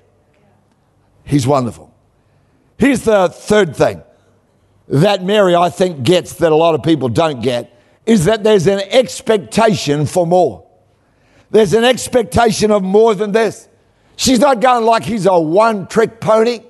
He's 1.25 1.47
wonderful. 1.47 1.94
Here's 2.76 3.02
the 3.02 3.28
third 3.28 3.76
thing 3.76 4.02
that 4.88 5.23
Mary, 5.23 5.54
I 5.54 5.70
think, 5.70 6.02
gets 6.02 6.35
that 6.35 6.50
a 6.50 6.56
lot 6.56 6.75
of 6.75 6.82
people 6.82 7.09
don't 7.09 7.40
get 7.40 7.80
is 8.06 8.25
that 8.25 8.42
there's 8.42 8.66
an 8.66 8.80
expectation 8.80 10.04
for 10.04 10.26
more. 10.26 10.66
There's 11.50 11.75
an 11.75 11.85
expectation 11.85 12.73
of 12.73 12.82
more 12.82 13.14
than 13.14 13.30
this. 13.30 13.68
She's 14.20 14.38
not 14.38 14.60
going 14.60 14.84
like 14.84 15.02
he's 15.02 15.24
a 15.24 15.40
one 15.40 15.86
trick 15.86 16.20
pony, 16.20 16.60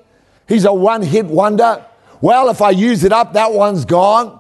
he's 0.47 0.65
a 0.65 0.73
one 0.73 1.03
hit 1.03 1.27
wonder. 1.27 1.85
Well, 2.21 2.49
if 2.49 2.63
I 2.63 2.71
use 2.71 3.03
it 3.03 3.13
up, 3.13 3.33
that 3.33 3.53
one's 3.53 3.85
gone. 3.85 4.39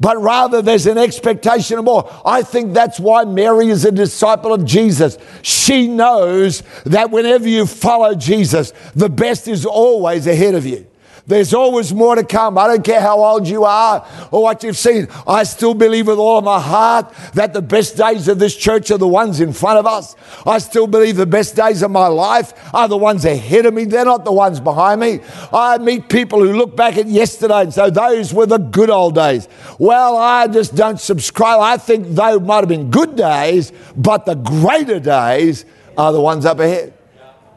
But 0.00 0.22
rather, 0.22 0.62
there's 0.62 0.86
an 0.86 0.96
expectation 0.96 1.78
of 1.78 1.84
more. 1.84 2.10
I 2.24 2.40
think 2.40 2.72
that's 2.72 2.98
why 2.98 3.24
Mary 3.24 3.68
is 3.68 3.84
a 3.84 3.92
disciple 3.92 4.54
of 4.54 4.64
Jesus. 4.64 5.18
She 5.42 5.88
knows 5.88 6.62
that 6.86 7.10
whenever 7.10 7.46
you 7.46 7.66
follow 7.66 8.14
Jesus, 8.14 8.72
the 8.94 9.10
best 9.10 9.46
is 9.46 9.66
always 9.66 10.26
ahead 10.26 10.54
of 10.54 10.64
you. 10.64 10.86
There's 11.28 11.52
always 11.52 11.92
more 11.92 12.14
to 12.14 12.24
come. 12.24 12.56
I 12.56 12.66
don't 12.66 12.82
care 12.82 13.02
how 13.02 13.22
old 13.22 13.46
you 13.46 13.64
are 13.64 14.04
or 14.30 14.42
what 14.42 14.62
you've 14.62 14.78
seen. 14.78 15.08
I 15.26 15.44
still 15.44 15.74
believe 15.74 16.06
with 16.06 16.18
all 16.18 16.40
my 16.40 16.58
heart 16.58 17.12
that 17.34 17.52
the 17.52 17.60
best 17.60 17.98
days 17.98 18.28
of 18.28 18.38
this 18.38 18.56
church 18.56 18.90
are 18.90 18.96
the 18.96 19.06
ones 19.06 19.38
in 19.40 19.52
front 19.52 19.78
of 19.78 19.86
us. 19.86 20.16
I 20.46 20.56
still 20.56 20.86
believe 20.86 21.16
the 21.16 21.26
best 21.26 21.54
days 21.54 21.82
of 21.82 21.90
my 21.90 22.06
life 22.06 22.54
are 22.74 22.88
the 22.88 22.96
ones 22.96 23.26
ahead 23.26 23.66
of 23.66 23.74
me. 23.74 23.84
They're 23.84 24.06
not 24.06 24.24
the 24.24 24.32
ones 24.32 24.58
behind 24.58 25.02
me. 25.02 25.20
I 25.52 25.76
meet 25.76 26.08
people 26.08 26.40
who 26.40 26.54
look 26.54 26.74
back 26.74 26.96
at 26.96 27.06
yesterday 27.06 27.60
and 27.60 27.74
say, 27.74 27.90
those 27.90 28.32
were 28.32 28.46
the 28.46 28.56
good 28.56 28.88
old 28.88 29.14
days. 29.14 29.48
Well, 29.78 30.16
I 30.16 30.46
just 30.46 30.74
don't 30.74 30.98
subscribe. 30.98 31.60
I 31.60 31.76
think 31.76 32.08
they 32.08 32.38
might 32.38 32.60
have 32.60 32.68
been 32.68 32.90
good 32.90 33.16
days, 33.16 33.70
but 33.94 34.24
the 34.24 34.34
greater 34.34 34.98
days 34.98 35.66
are 35.98 36.10
the 36.10 36.22
ones 36.22 36.46
up 36.46 36.58
ahead. 36.58 36.94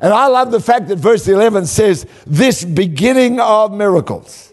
And 0.01 0.11
I 0.11 0.27
love 0.27 0.51
the 0.51 0.59
fact 0.59 0.87
that 0.87 0.97
verse 0.97 1.27
11 1.27 1.67
says, 1.67 2.07
This 2.25 2.65
beginning 2.65 3.39
of 3.39 3.71
miracles. 3.71 4.51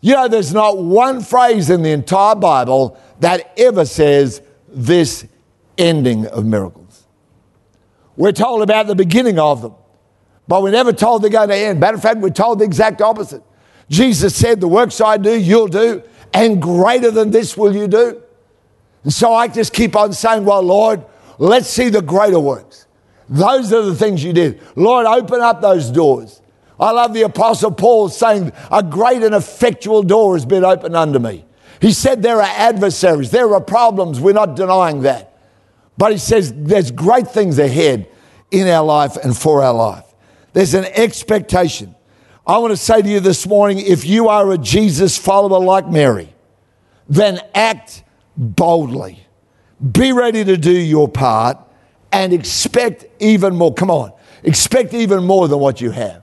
You 0.00 0.14
know, 0.14 0.28
there's 0.28 0.54
not 0.54 0.78
one 0.78 1.20
phrase 1.20 1.68
in 1.68 1.82
the 1.82 1.90
entire 1.90 2.36
Bible 2.36 2.98
that 3.18 3.52
ever 3.58 3.84
says 3.84 4.40
this 4.68 5.26
ending 5.76 6.26
of 6.26 6.46
miracles. 6.46 7.06
We're 8.16 8.32
told 8.32 8.62
about 8.62 8.86
the 8.86 8.94
beginning 8.94 9.38
of 9.38 9.60
them, 9.60 9.74
but 10.46 10.62
we're 10.62 10.70
never 10.70 10.92
told 10.92 11.22
they're 11.22 11.30
going 11.30 11.48
to 11.48 11.56
end. 11.56 11.80
Matter 11.80 11.96
of 11.96 12.02
fact, 12.02 12.18
we're 12.20 12.30
told 12.30 12.60
the 12.60 12.64
exact 12.64 13.02
opposite. 13.02 13.42
Jesus 13.88 14.36
said, 14.36 14.60
The 14.60 14.68
works 14.68 15.00
I 15.00 15.16
do, 15.16 15.38
you'll 15.38 15.68
do, 15.68 16.02
and 16.32 16.62
greater 16.62 17.10
than 17.10 17.30
this 17.30 17.56
will 17.56 17.74
you 17.74 17.88
do. 17.88 18.22
And 19.02 19.12
so 19.12 19.34
I 19.34 19.48
just 19.48 19.72
keep 19.72 19.96
on 19.96 20.12
saying, 20.12 20.44
Well, 20.44 20.62
Lord, 20.62 21.04
let's 21.38 21.68
see 21.68 21.88
the 21.88 22.02
greater 22.02 22.38
works. 22.38 22.86
Those 23.30 23.72
are 23.72 23.82
the 23.82 23.94
things 23.94 24.24
you 24.24 24.32
did. 24.32 24.60
Lord, 24.74 25.06
open 25.06 25.40
up 25.40 25.60
those 25.60 25.88
doors. 25.88 26.42
I 26.80 26.90
love 26.90 27.14
the 27.14 27.22
Apostle 27.22 27.70
Paul 27.70 28.08
saying, 28.08 28.52
A 28.72 28.82
great 28.82 29.22
and 29.22 29.34
effectual 29.34 30.02
door 30.02 30.34
has 30.34 30.44
been 30.44 30.64
opened 30.64 30.96
unto 30.96 31.20
me. 31.20 31.44
He 31.80 31.92
said 31.92 32.22
there 32.22 32.38
are 32.38 32.42
adversaries, 32.56 33.30
there 33.30 33.54
are 33.54 33.60
problems. 33.60 34.18
We're 34.18 34.32
not 34.32 34.56
denying 34.56 35.02
that. 35.02 35.38
But 35.96 36.12
he 36.12 36.18
says 36.18 36.52
there's 36.54 36.90
great 36.90 37.28
things 37.28 37.58
ahead 37.58 38.08
in 38.50 38.66
our 38.66 38.84
life 38.84 39.16
and 39.16 39.36
for 39.36 39.62
our 39.62 39.74
life. 39.74 40.04
There's 40.52 40.74
an 40.74 40.86
expectation. 40.86 41.94
I 42.46 42.58
want 42.58 42.72
to 42.72 42.76
say 42.76 43.00
to 43.00 43.08
you 43.08 43.20
this 43.20 43.46
morning 43.46 43.78
if 43.78 44.04
you 44.04 44.28
are 44.28 44.50
a 44.50 44.58
Jesus 44.58 45.16
follower 45.16 45.64
like 45.64 45.86
Mary, 45.86 46.34
then 47.08 47.40
act 47.54 48.02
boldly. 48.36 49.20
Be 49.92 50.12
ready 50.12 50.44
to 50.44 50.56
do 50.56 50.72
your 50.72 51.08
part 51.08 51.58
and 52.12 52.32
expect 52.32 53.06
even 53.18 53.56
more. 53.56 53.72
Come 53.74 53.90
on, 53.90 54.12
expect 54.42 54.94
even 54.94 55.24
more 55.24 55.48
than 55.48 55.58
what 55.58 55.80
you 55.80 55.90
have. 55.90 56.22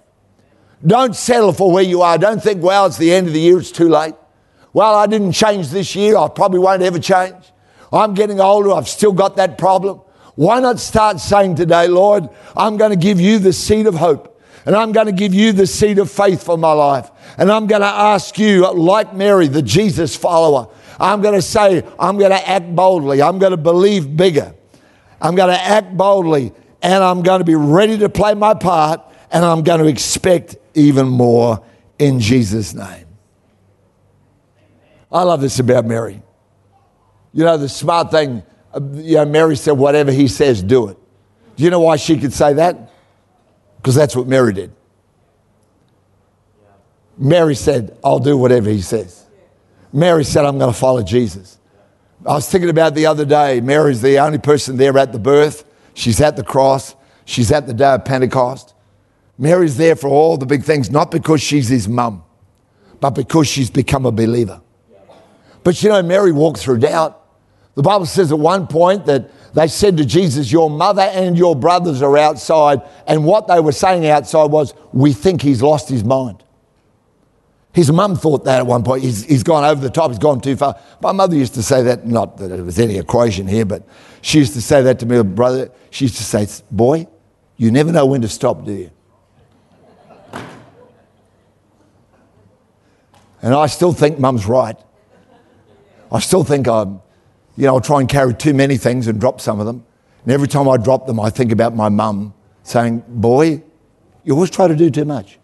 Don't 0.86 1.16
settle 1.16 1.54
for 1.54 1.72
where 1.72 1.84
you 1.84 2.02
are. 2.02 2.18
Don't 2.18 2.42
think, 2.42 2.62
well, 2.62 2.86
it's 2.86 2.98
the 2.98 3.12
end 3.12 3.28
of 3.28 3.34
the 3.34 3.40
year, 3.40 3.58
it's 3.58 3.72
too 3.72 3.90
late. 3.90 4.16
Well, 4.74 4.96
I 4.96 5.08
didn't 5.08 5.32
change 5.32 5.70
this 5.70 5.96
year, 5.96 6.18
I 6.18 6.28
probably 6.28 6.60
won't 6.60 6.84
ever 6.84 7.00
change. 7.00 7.36
I'm 7.92 8.14
getting 8.14 8.40
older, 8.40 8.72
I've 8.72 8.88
still 8.88 9.14
got 9.14 9.38
that 9.38 9.58
problem. 9.58 10.02
Why 10.36 10.60
not 10.60 10.80
start 10.80 11.20
saying 11.20 11.56
today, 11.56 11.88
Lord, 11.88 12.30
I'm 12.56 12.78
going 12.78 12.92
to 12.92 12.98
give 12.98 13.20
you 13.20 13.40
the 13.40 13.54
seed 13.54 13.88
of 13.88 13.96
hope. 13.96 14.36
And 14.68 14.76
I'm 14.76 14.92
going 14.92 15.06
to 15.06 15.14
give 15.14 15.34
you 15.34 15.54
the 15.54 15.66
seed 15.66 15.98
of 15.98 16.12
faith 16.12 16.44
for 16.44 16.58
my 16.58 16.74
life. 16.74 17.10
And 17.38 17.50
I'm 17.50 17.68
going 17.68 17.82
to 17.82 17.88
ask 17.88 18.38
you, 18.38 18.70
like 18.74 19.16
Mary, 19.16 19.48
the 19.48 19.62
Jesus 19.62 20.16
follower, 20.16 20.68
I'm 21.00 21.22
going 21.22 21.36
to 21.36 21.42
say, 21.42 21.84
I'm 21.98 22.18
going 22.18 22.32
to 22.32 22.50
act 22.50 22.76
boldly. 22.76 23.22
I'm 23.22 23.40
going 23.40 23.52
to 23.52 23.58
believe 23.58 24.18
bigger. 24.18 24.54
I'm 25.22 25.36
going 25.36 25.50
to 25.50 25.60
act 25.60 25.96
boldly 25.96 26.54
and 26.82 27.04
I'm 27.04 27.24
going 27.24 27.40
to 27.40 27.46
be 27.46 27.56
ready 27.56 27.98
to 28.00 28.10
play 28.10 28.34
my 28.34 28.54
part 28.54 29.02
and 29.32 29.44
I'm 29.44 29.64
going 29.64 29.80
to 29.80 29.88
expect 29.88 30.58
even 30.74 31.08
more 31.08 31.64
in 32.00 32.20
Jesus' 32.20 32.74
name. 32.74 33.06
I 35.12 35.24
love 35.24 35.42
this 35.42 35.60
about 35.60 35.86
Mary. 35.86 36.22
You 37.34 37.44
know, 37.46 37.58
the 37.58 37.70
smart 37.70 38.12
thing, 38.12 38.44
uh, 38.74 38.80
you 38.94 39.16
know, 39.16 39.26
Mary 39.26 39.56
said, 39.56 39.72
whatever 39.72 40.12
he 40.12 40.28
says, 40.28 40.62
do 40.62 40.90
it. 40.90 40.98
Do 41.56 41.64
you 41.64 41.70
know 41.70 41.80
why 41.80 41.96
she 41.96 42.18
could 42.18 42.34
say 42.34 42.54
that? 42.54 42.92
Because 43.78 43.96
that's 43.96 44.16
what 44.16 44.28
Mary 44.28 44.54
did. 44.54 44.72
Mary 47.18 47.56
said, 47.56 47.98
I'll 48.04 48.20
do 48.20 48.38
whatever 48.38 48.70
he 48.70 48.82
says. 48.82 49.26
Mary 49.92 50.24
said, 50.24 50.46
I'm 50.46 50.60
going 50.60 50.72
to 50.72 50.80
follow 50.80 51.02
Jesus. 51.02 51.58
I 52.26 52.34
was 52.34 52.50
thinking 52.50 52.70
about 52.70 52.96
the 52.96 53.06
other 53.06 53.26
day. 53.26 53.62
Mary's 53.62 54.02
the 54.02 54.20
only 54.20 54.40
person 54.40 54.78
there 54.78 54.98
at 54.98 55.12
the 55.12 55.20
birth. 55.20 55.64
She's 55.94 56.20
at 56.20 56.36
the 56.36 56.44
cross. 56.44 56.96
She's 57.26 57.52
at 57.52 57.68
the 57.68 57.74
day 57.74 57.94
of 57.94 58.06
Pentecost. 58.06 58.74
Mary's 59.38 59.78
there 59.78 59.96
for 59.96 60.08
all 60.08 60.38
the 60.38 60.46
big 60.46 60.64
things, 60.64 60.90
not 60.90 61.12
because 61.12 61.42
she's 61.42 61.68
his 61.68 61.88
mum, 61.88 62.24
but 63.00 63.12
because 63.12 63.48
she's 63.48 63.70
become 63.70 64.06
a 64.06 64.12
believer. 64.12 64.62
But 65.64 65.82
you 65.84 65.90
know, 65.90 66.02
Mary 66.02 66.32
walked 66.32 66.60
through 66.60 66.80
doubt. 66.80 67.24
The 67.76 67.84
Bible 67.84 68.08
says 68.08 68.32
at 68.32 68.40
one 68.40 68.66
point 68.66 69.06
that 69.06 69.30
they 69.54 69.68
said 69.68 69.98
to 69.98 70.06
Jesus, 70.06 70.52
Your 70.52 70.70
mother 70.70 71.04
and 71.04 71.38
your 71.38 71.56
brothers 71.56 72.02
are 72.02 72.18
outside. 72.18 72.82
And 73.06 73.26
what 73.26 73.48
they 73.48 73.60
were 73.60 73.72
saying 73.72 74.08
outside 74.08 74.46
was, 74.46 74.74
We 74.94 75.14
think 75.14 75.42
he's 75.42 75.62
lost 75.62 75.90
his 75.90 76.04
mind. 76.04 76.44
His 77.74 77.92
mum 77.92 78.16
thought 78.16 78.44
that 78.46 78.60
at 78.60 78.66
one 78.66 78.84
point. 78.84 79.04
He's, 79.04 79.24
he's 79.26 79.44
gone 79.44 79.64
over 79.64 79.80
the 79.80 79.90
top, 79.90 80.10
he's 80.10 80.20
gone 80.20 80.42
too 80.42 80.56
far. 80.56 80.80
My 81.02 81.12
mother 81.12 81.36
used 81.36 81.54
to 81.56 81.64
say 81.64 81.84
that, 81.84 82.08
not 82.08 82.38
that 82.38 82.52
it 82.52 82.64
was 82.64 82.80
any 82.80 82.98
equation 82.98 83.48
here, 83.48 83.66
but 83.66 83.88
she 84.22 84.40
used 84.40 84.54
to 84.54 84.62
say 84.62 84.82
that 84.82 85.00
to 85.00 85.06
me, 85.06 85.22
brother. 85.22 85.70
She 85.92 86.06
used 86.06 86.18
to 86.18 86.24
say, 86.24 86.48
Boy, 86.72 87.08
you 87.56 87.72
never 87.72 87.92
know 87.92 88.06
when 88.06 88.22
to 88.22 88.28
stop, 88.28 88.66
do 88.66 88.72
you? 88.72 88.92
And 93.42 93.54
I 93.54 93.68
still 93.68 93.94
think 93.94 94.20
mum's 94.20 94.48
right. 94.48 94.78
I 96.12 96.20
still 96.20 96.44
think 96.44 96.68
I'm, 96.68 97.02
you 97.56 97.66
know, 97.66 97.76
I'll 97.76 97.82
try 97.82 98.00
and 98.00 98.10
carry 98.10 98.34
too 98.34 98.54
many 98.54 98.78
things 98.78 99.08
and 99.08 99.20
drop 99.20 99.40
some 99.40 99.60
of 99.60 99.66
them. 99.66 99.86
And 100.24 100.32
every 100.32 100.48
time 100.48 100.68
I 100.68 100.78
drop 100.78 101.06
them, 101.06 101.20
I 101.20 101.30
think 101.30 101.52
about 101.52 101.76
my 101.76 101.90
mum 101.90 102.34
saying, 102.64 103.04
Boy, 103.08 103.64
you 104.24 104.34
always 104.34 104.50
try 104.50 104.68
to 104.68 104.76
do 104.76 104.90
too 104.90 105.06
much. 105.06 105.40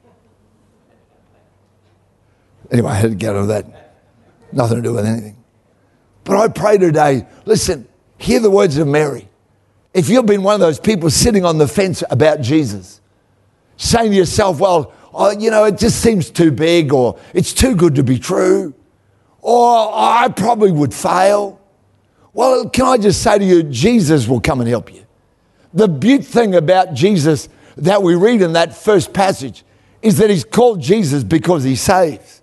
Anyway, 2.71 2.89
I 2.89 2.95
had 2.95 3.11
to 3.11 3.15
get 3.15 3.35
over 3.35 3.47
that. 3.47 3.93
Nothing 4.51 4.77
to 4.77 4.83
do 4.83 4.93
with 4.93 5.05
anything. 5.05 5.37
But 6.23 6.37
I 6.37 6.47
pray 6.47 6.77
today, 6.77 7.25
listen, 7.45 7.87
hear 8.17 8.39
the 8.39 8.49
words 8.49 8.77
of 8.77 8.87
Mary. 8.87 9.27
If 9.93 10.09
you've 10.09 10.25
been 10.25 10.43
one 10.43 10.55
of 10.55 10.59
those 10.61 10.79
people 10.79 11.09
sitting 11.09 11.45
on 11.45 11.57
the 11.57 11.67
fence 11.67 12.03
about 12.09 12.41
Jesus, 12.41 13.01
saying 13.77 14.11
to 14.11 14.17
yourself, 14.17 14.59
well, 14.59 14.93
oh, 15.13 15.31
you 15.37 15.51
know, 15.51 15.65
it 15.65 15.77
just 15.77 16.01
seems 16.01 16.29
too 16.29 16.51
big, 16.51 16.93
or 16.93 17.19
it's 17.33 17.53
too 17.53 17.75
good 17.75 17.95
to 17.95 18.03
be 18.03 18.17
true, 18.17 18.73
or 19.41 19.91
I 19.93 20.29
probably 20.29 20.71
would 20.71 20.93
fail. 20.93 21.59
Well, 22.33 22.69
can 22.69 22.85
I 22.85 22.97
just 22.97 23.21
say 23.21 23.37
to 23.37 23.45
you, 23.45 23.63
Jesus 23.63 24.27
will 24.27 24.41
come 24.41 24.61
and 24.61 24.69
help 24.69 24.93
you. 24.93 25.05
The 25.73 25.87
beaut 25.87 26.23
thing 26.23 26.55
about 26.55 26.93
Jesus 26.93 27.49
that 27.77 28.01
we 28.01 28.15
read 28.15 28.41
in 28.41 28.53
that 28.53 28.75
first 28.75 29.13
passage 29.13 29.63
is 30.01 30.17
that 30.17 30.29
he's 30.29 30.43
called 30.43 30.81
Jesus 30.81 31.23
because 31.23 31.63
he 31.63 31.75
saves. 31.75 32.41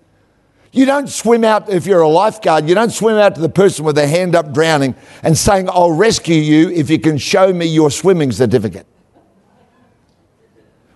You 0.73 0.87
don't 0.87 1.09
swim 1.09 1.43
out, 1.43 1.69
if 1.69 1.85
you're 1.85 2.01
a 2.01 2.09
lifeguard, 2.09 2.69
you 2.69 2.75
don't 2.77 2.91
swim 2.91 3.17
out 3.17 3.35
to 3.35 3.41
the 3.41 3.49
person 3.49 3.85
with 3.85 3.97
their 3.97 4.07
hand 4.07 4.37
up 4.37 4.53
drowning 4.53 4.95
and 5.23 5.37
saying, 5.37 5.69
I'll 5.69 5.93
rescue 5.93 6.37
you 6.37 6.71
if 6.71 6.91
you 6.91 6.99
can 6.99 7.19
show 7.19 7.53
me 7.53 7.67
your 7.67 7.91
swimming 7.91 8.31
certificate. 8.31 8.87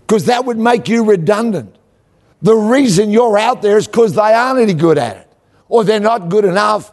Because 0.07 0.27
that 0.27 0.45
would 0.45 0.59
make 0.59 0.89
you 0.89 1.05
redundant. 1.05 1.75
The 2.41 2.55
reason 2.55 3.11
you're 3.11 3.39
out 3.39 3.63
there 3.63 3.77
is 3.77 3.87
because 3.87 4.15
they 4.15 4.21
aren't 4.21 4.61
any 4.61 4.75
good 4.75 4.99
at 4.99 5.17
it 5.17 5.29
or 5.69 5.83
they're 5.83 5.99
not 5.99 6.29
good 6.29 6.45
enough. 6.45 6.93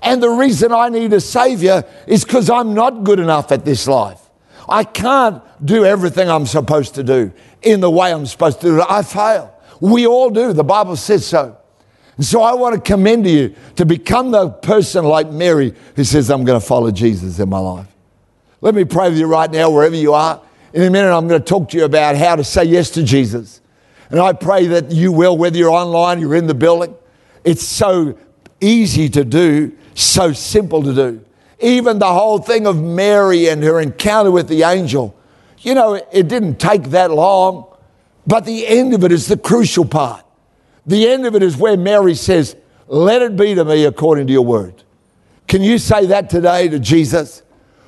And 0.00 0.22
the 0.22 0.30
reason 0.30 0.72
I 0.72 0.88
need 0.88 1.12
a 1.12 1.20
Savior 1.20 1.84
is 2.06 2.24
because 2.24 2.48
I'm 2.48 2.72
not 2.72 3.04
good 3.04 3.18
enough 3.18 3.52
at 3.52 3.64
this 3.64 3.86
life. 3.86 4.20
I 4.68 4.84
can't 4.84 5.42
do 5.64 5.84
everything 5.84 6.30
I'm 6.30 6.46
supposed 6.46 6.94
to 6.94 7.02
do 7.02 7.32
in 7.60 7.80
the 7.80 7.90
way 7.90 8.12
I'm 8.12 8.26
supposed 8.26 8.60
to 8.62 8.68
do 8.68 8.78
it. 8.80 8.86
I 8.88 9.02
fail. 9.02 9.54
We 9.80 10.06
all 10.06 10.30
do. 10.30 10.52
The 10.52 10.64
Bible 10.64 10.96
says 10.96 11.26
so. 11.26 11.58
And 12.16 12.26
so 12.26 12.42
I 12.42 12.54
want 12.54 12.74
to 12.74 12.80
commend 12.80 13.24
to 13.24 13.30
you 13.30 13.54
to 13.76 13.86
become 13.86 14.30
the 14.30 14.50
person 14.50 15.04
like 15.04 15.30
Mary 15.30 15.74
who 15.96 16.04
says, 16.04 16.30
I'm 16.30 16.44
going 16.44 16.60
to 16.60 16.66
follow 16.66 16.90
Jesus 16.90 17.38
in 17.38 17.48
my 17.48 17.58
life. 17.58 17.86
Let 18.60 18.74
me 18.74 18.84
pray 18.84 19.08
with 19.08 19.18
you 19.18 19.26
right 19.26 19.50
now, 19.50 19.70
wherever 19.70 19.96
you 19.96 20.14
are. 20.14 20.40
In 20.72 20.82
a 20.82 20.90
minute, 20.90 21.14
I'm 21.14 21.26
going 21.26 21.40
to 21.40 21.44
talk 21.44 21.70
to 21.70 21.76
you 21.78 21.84
about 21.84 22.16
how 22.16 22.36
to 22.36 22.44
say 22.44 22.64
yes 22.64 22.90
to 22.90 23.02
Jesus. 23.02 23.60
And 24.10 24.20
I 24.20 24.34
pray 24.34 24.66
that 24.68 24.90
you 24.92 25.10
will, 25.10 25.36
whether 25.36 25.56
you're 25.56 25.70
online, 25.70 26.20
you're 26.20 26.34
in 26.34 26.46
the 26.46 26.54
building. 26.54 26.94
It's 27.44 27.64
so 27.64 28.18
easy 28.60 29.08
to 29.08 29.24
do, 29.24 29.76
so 29.94 30.32
simple 30.32 30.82
to 30.82 30.94
do. 30.94 31.24
Even 31.60 31.98
the 31.98 32.12
whole 32.12 32.38
thing 32.38 32.66
of 32.66 32.80
Mary 32.80 33.48
and 33.48 33.62
her 33.62 33.80
encounter 33.80 34.30
with 34.30 34.48
the 34.48 34.62
angel, 34.64 35.16
you 35.60 35.74
know, 35.74 35.94
it 35.94 36.28
didn't 36.28 36.56
take 36.56 36.84
that 36.84 37.10
long, 37.10 37.66
but 38.26 38.44
the 38.44 38.66
end 38.66 38.94
of 38.94 39.02
it 39.04 39.12
is 39.12 39.28
the 39.28 39.36
crucial 39.36 39.84
part. 39.84 40.24
The 40.86 41.08
end 41.08 41.26
of 41.26 41.34
it 41.34 41.42
is 41.42 41.56
where 41.56 41.76
Mary 41.76 42.14
says, 42.14 42.56
Let 42.86 43.22
it 43.22 43.36
be 43.36 43.54
to 43.54 43.64
me 43.64 43.84
according 43.84 44.26
to 44.26 44.32
your 44.32 44.44
word. 44.44 44.82
Can 45.46 45.62
you 45.62 45.78
say 45.78 46.06
that 46.06 46.30
today 46.30 46.68
to 46.68 46.78
Jesus? 46.78 47.42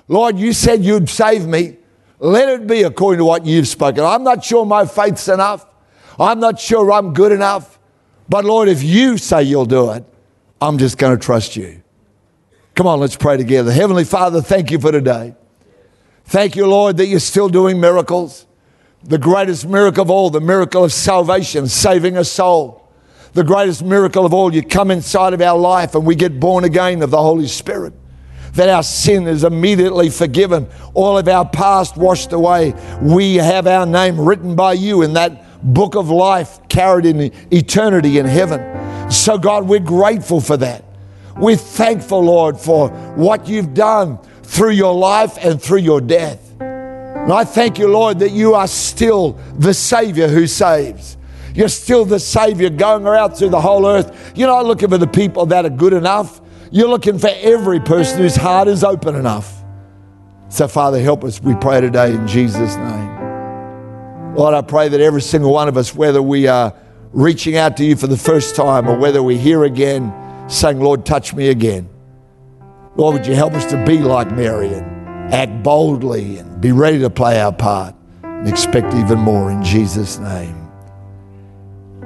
Lord, 0.06 0.38
you 0.38 0.52
said 0.52 0.84
you'd 0.84 1.08
save 1.08 1.46
me. 1.46 1.78
Let 2.18 2.48
it 2.48 2.66
be 2.66 2.82
according 2.82 3.18
to 3.18 3.24
what 3.24 3.46
you've 3.46 3.68
spoken. 3.68 4.04
I'm 4.04 4.22
not 4.22 4.44
sure 4.44 4.64
my 4.64 4.86
faith's 4.86 5.28
enough. 5.28 5.66
I'm 6.18 6.40
not 6.40 6.60
sure 6.60 6.92
I'm 6.92 7.12
good 7.12 7.32
enough. 7.32 7.78
But 8.28 8.44
Lord, 8.44 8.68
if 8.68 8.82
you 8.82 9.18
say 9.18 9.42
you'll 9.42 9.66
do 9.66 9.90
it, 9.90 10.04
I'm 10.60 10.78
just 10.78 10.98
going 10.98 11.16
to 11.16 11.22
trust 11.22 11.56
you. 11.56 11.82
Come 12.74 12.86
on, 12.86 13.00
let's 13.00 13.16
pray 13.16 13.36
together. 13.36 13.72
Heavenly 13.72 14.04
Father, 14.04 14.40
thank 14.40 14.70
you 14.70 14.78
for 14.78 14.92
today. 14.92 15.34
Thank 16.24 16.56
you, 16.56 16.66
Lord, 16.66 16.96
that 16.96 17.06
you're 17.06 17.20
still 17.20 17.48
doing 17.48 17.80
miracles. 17.80 18.46
The 19.02 19.18
greatest 19.18 19.66
miracle 19.66 20.02
of 20.02 20.10
all, 20.10 20.30
the 20.30 20.40
miracle 20.40 20.84
of 20.84 20.92
salvation, 20.92 21.68
saving 21.68 22.16
a 22.16 22.24
soul 22.24 22.83
the 23.34 23.44
greatest 23.44 23.84
miracle 23.84 24.24
of 24.24 24.32
all. 24.32 24.54
You 24.54 24.62
come 24.62 24.90
inside 24.90 25.34
of 25.34 25.40
our 25.40 25.58
life 25.58 25.94
and 25.94 26.06
we 26.06 26.14
get 26.14 26.40
born 26.40 26.64
again 26.64 27.02
of 27.02 27.10
the 27.10 27.20
Holy 27.20 27.48
Spirit. 27.48 27.92
That 28.54 28.68
our 28.68 28.84
sin 28.84 29.26
is 29.26 29.42
immediately 29.42 30.08
forgiven, 30.10 30.68
all 30.94 31.18
of 31.18 31.26
our 31.26 31.46
past 31.46 31.96
washed 31.96 32.32
away. 32.32 32.72
We 33.02 33.34
have 33.34 33.66
our 33.66 33.84
name 33.84 34.20
written 34.20 34.54
by 34.54 34.74
you 34.74 35.02
in 35.02 35.14
that 35.14 35.44
book 35.74 35.96
of 35.96 36.08
life 36.08 36.60
carried 36.68 37.06
in 37.06 37.32
eternity 37.52 38.18
in 38.18 38.26
heaven. 38.26 39.10
So, 39.10 39.38
God, 39.38 39.66
we're 39.66 39.80
grateful 39.80 40.40
for 40.40 40.56
that. 40.58 40.84
We're 41.36 41.56
thankful, 41.56 42.20
Lord, 42.20 42.58
for 42.58 42.90
what 43.16 43.48
you've 43.48 43.74
done 43.74 44.18
through 44.44 44.70
your 44.70 44.94
life 44.94 45.36
and 45.40 45.60
through 45.60 45.78
your 45.78 46.00
death. 46.00 46.40
And 46.60 47.32
I 47.32 47.44
thank 47.44 47.78
you, 47.78 47.88
Lord, 47.88 48.20
that 48.20 48.30
you 48.30 48.54
are 48.54 48.68
still 48.68 49.32
the 49.58 49.74
Savior 49.74 50.28
who 50.28 50.46
saves. 50.46 51.16
You're 51.54 51.68
still 51.68 52.04
the 52.04 52.18
Savior 52.18 52.68
going 52.68 53.06
around 53.06 53.32
through 53.32 53.50
the 53.50 53.60
whole 53.60 53.86
earth. 53.86 54.32
You're 54.34 54.48
not 54.48 54.66
looking 54.66 54.90
for 54.90 54.98
the 54.98 55.06
people 55.06 55.46
that 55.46 55.64
are 55.64 55.70
good 55.70 55.92
enough. 55.92 56.40
You're 56.70 56.88
looking 56.88 57.18
for 57.18 57.30
every 57.32 57.78
person 57.78 58.18
whose 58.18 58.34
heart 58.34 58.66
is 58.66 58.82
open 58.82 59.14
enough. 59.14 59.62
So, 60.48 60.66
Father, 60.66 61.00
help 61.00 61.24
us, 61.24 61.40
we 61.40 61.54
pray 61.54 61.80
today 61.80 62.12
in 62.12 62.26
Jesus' 62.26 62.76
name. 62.76 64.34
Lord, 64.34 64.54
I 64.54 64.62
pray 64.62 64.88
that 64.88 65.00
every 65.00 65.22
single 65.22 65.52
one 65.52 65.68
of 65.68 65.76
us, 65.76 65.94
whether 65.94 66.20
we 66.20 66.48
are 66.48 66.74
reaching 67.12 67.56
out 67.56 67.76
to 67.76 67.84
you 67.84 67.94
for 67.94 68.08
the 68.08 68.16
first 68.16 68.56
time 68.56 68.88
or 68.88 68.98
whether 68.98 69.22
we're 69.22 69.38
here 69.38 69.62
again 69.62 70.12
saying, 70.48 70.80
Lord, 70.80 71.06
touch 71.06 71.32
me 71.32 71.48
again. 71.48 71.88
Lord, 72.96 73.14
would 73.14 73.26
you 73.26 73.34
help 73.34 73.54
us 73.54 73.64
to 73.70 73.84
be 73.84 73.98
like 73.98 74.30
Mary 74.32 74.72
and 74.72 75.32
act 75.32 75.62
boldly 75.62 76.38
and 76.38 76.60
be 76.60 76.72
ready 76.72 76.98
to 76.98 77.10
play 77.10 77.40
our 77.40 77.52
part 77.52 77.94
and 78.22 78.48
expect 78.48 78.92
even 78.94 79.18
more 79.18 79.50
in 79.50 79.62
Jesus' 79.62 80.18
name. 80.18 80.63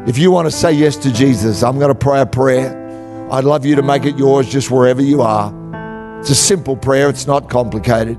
If 0.08 0.16
you 0.16 0.30
want 0.30 0.46
to 0.46 0.50
say 0.50 0.72
yes 0.72 0.96
to 0.96 1.12
Jesus, 1.12 1.62
I'm 1.62 1.78
going 1.78 1.92
to 1.92 1.94
pray 1.94 2.22
a 2.22 2.26
prayer. 2.26 3.28
I'd 3.30 3.44
love 3.44 3.66
you 3.66 3.74
to 3.74 3.82
make 3.82 4.06
it 4.06 4.16
yours 4.16 4.48
just 4.48 4.70
wherever 4.70 5.02
you 5.02 5.20
are. 5.20 5.52
It's 6.20 6.30
a 6.30 6.34
simple 6.34 6.78
prayer, 6.78 7.10
it's 7.10 7.26
not 7.26 7.50
complicated. 7.50 8.18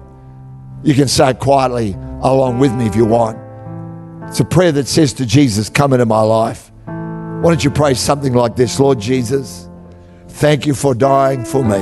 You 0.84 0.94
can 0.94 1.08
say 1.08 1.32
it 1.32 1.40
quietly 1.40 1.94
along 2.22 2.60
with 2.60 2.72
me 2.76 2.86
if 2.86 2.96
you 2.96 3.06
want. 3.06 3.40
It's 4.30 4.40
a 4.40 4.46
prayer 4.46 4.72
that 4.74 4.88
says 4.88 5.14
to 5.14 5.26
Jesus, 5.26 5.68
Come 5.68 5.94
into 5.94 6.06
my 6.06 6.22
life. 6.22 6.72
Why 6.86 7.42
don't 7.42 7.64
you 7.64 7.72
pray 7.72 7.96
something 7.96 8.34
like 8.34 8.56
this 8.56 8.80
Lord 8.80 9.00
Jesus, 9.00 9.68
thank 10.28 10.68
you 10.68 10.76
for 10.76 10.94
dying 10.94 11.44
for 11.44 11.64
me. 11.64 11.82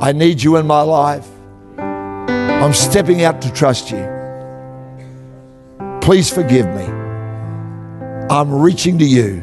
I 0.00 0.12
need 0.12 0.42
you 0.42 0.56
in 0.56 0.66
my 0.66 0.80
life. 0.80 1.28
I'm 1.76 2.72
stepping 2.72 3.22
out 3.22 3.42
to 3.42 3.52
trust 3.52 3.90
you. 3.90 4.08
Please 6.00 6.32
forgive 6.32 6.66
me. 6.74 7.05
I'm 8.28 8.52
reaching 8.52 8.98
to 8.98 9.04
you 9.04 9.40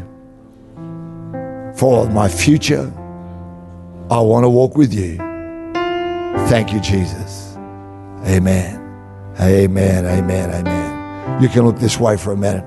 for 1.77 2.09
my 2.09 2.27
future. 2.27 2.91
I 4.11 4.19
want 4.19 4.43
to 4.43 4.49
walk 4.49 4.75
with 4.75 4.93
you. 4.93 5.17
Thank 6.47 6.73
you, 6.73 6.81
Jesus. 6.81 7.55
Amen. 8.25 8.75
Amen. 9.39 10.05
Amen. 10.05 10.49
Amen. 10.51 11.41
You 11.41 11.47
can 11.47 11.65
look 11.65 11.79
this 11.79 11.97
way 11.97 12.17
for 12.17 12.33
a 12.33 12.37
minute. 12.37 12.65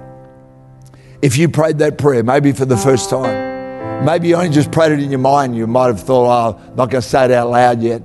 If 1.20 1.36
you 1.36 1.50
prayed 1.50 1.78
that 1.78 1.98
prayer, 1.98 2.22
maybe 2.22 2.52
for 2.52 2.64
the 2.64 2.78
first 2.78 3.10
time, 3.10 4.04
maybe 4.06 4.28
you 4.28 4.36
only 4.36 4.48
just 4.48 4.72
prayed 4.72 4.92
it 4.92 5.00
in 5.00 5.10
your 5.10 5.18
mind, 5.18 5.54
you 5.54 5.66
might 5.66 5.88
have 5.88 6.00
thought, 6.00 6.26
oh, 6.26 6.58
I'm 6.58 6.76
not 6.76 6.90
going 6.90 7.02
to 7.02 7.08
say 7.08 7.26
it 7.26 7.30
out 7.30 7.50
loud 7.50 7.82
yet. 7.82 8.00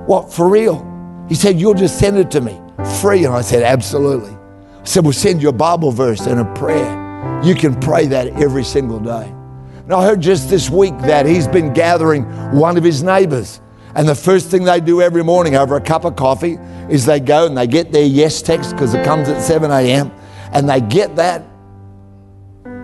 What, 0.06 0.32
for 0.32 0.48
real? 0.48 0.82
He 1.28 1.34
said, 1.34 1.60
You'll 1.60 1.74
just 1.74 1.98
send 1.98 2.16
it 2.16 2.30
to 2.30 2.40
me 2.40 2.58
free. 3.02 3.26
And 3.26 3.34
I 3.34 3.42
said, 3.42 3.62
Absolutely. 3.62 4.30
I 4.32 4.84
said, 4.84 5.04
We'll 5.04 5.12
send 5.12 5.42
you 5.42 5.50
a 5.50 5.52
Bible 5.52 5.92
verse 5.92 6.26
and 6.26 6.40
a 6.40 6.46
prayer. 6.54 7.42
You 7.44 7.54
can 7.54 7.78
pray 7.78 8.06
that 8.06 8.28
every 8.28 8.64
single 8.64 8.98
day. 8.98 9.26
And 9.26 9.92
I 9.92 10.02
heard 10.06 10.22
just 10.22 10.48
this 10.48 10.70
week 10.70 10.96
that 11.00 11.26
he's 11.26 11.46
been 11.46 11.74
gathering 11.74 12.24
one 12.56 12.78
of 12.78 12.82
his 12.82 13.02
neighbors. 13.02 13.60
And 13.94 14.08
the 14.08 14.14
first 14.14 14.50
thing 14.50 14.64
they 14.64 14.80
do 14.80 15.02
every 15.02 15.22
morning 15.22 15.54
over 15.54 15.76
a 15.76 15.82
cup 15.82 16.06
of 16.06 16.16
coffee 16.16 16.58
is 16.88 17.04
they 17.04 17.20
go 17.20 17.44
and 17.44 17.58
they 17.58 17.66
get 17.66 17.92
their 17.92 18.06
yes 18.06 18.40
text 18.40 18.70
because 18.70 18.94
it 18.94 19.04
comes 19.04 19.28
at 19.28 19.42
7 19.42 19.70
a.m. 19.70 20.10
And 20.52 20.66
they 20.66 20.80
get 20.80 21.14
that 21.16 21.42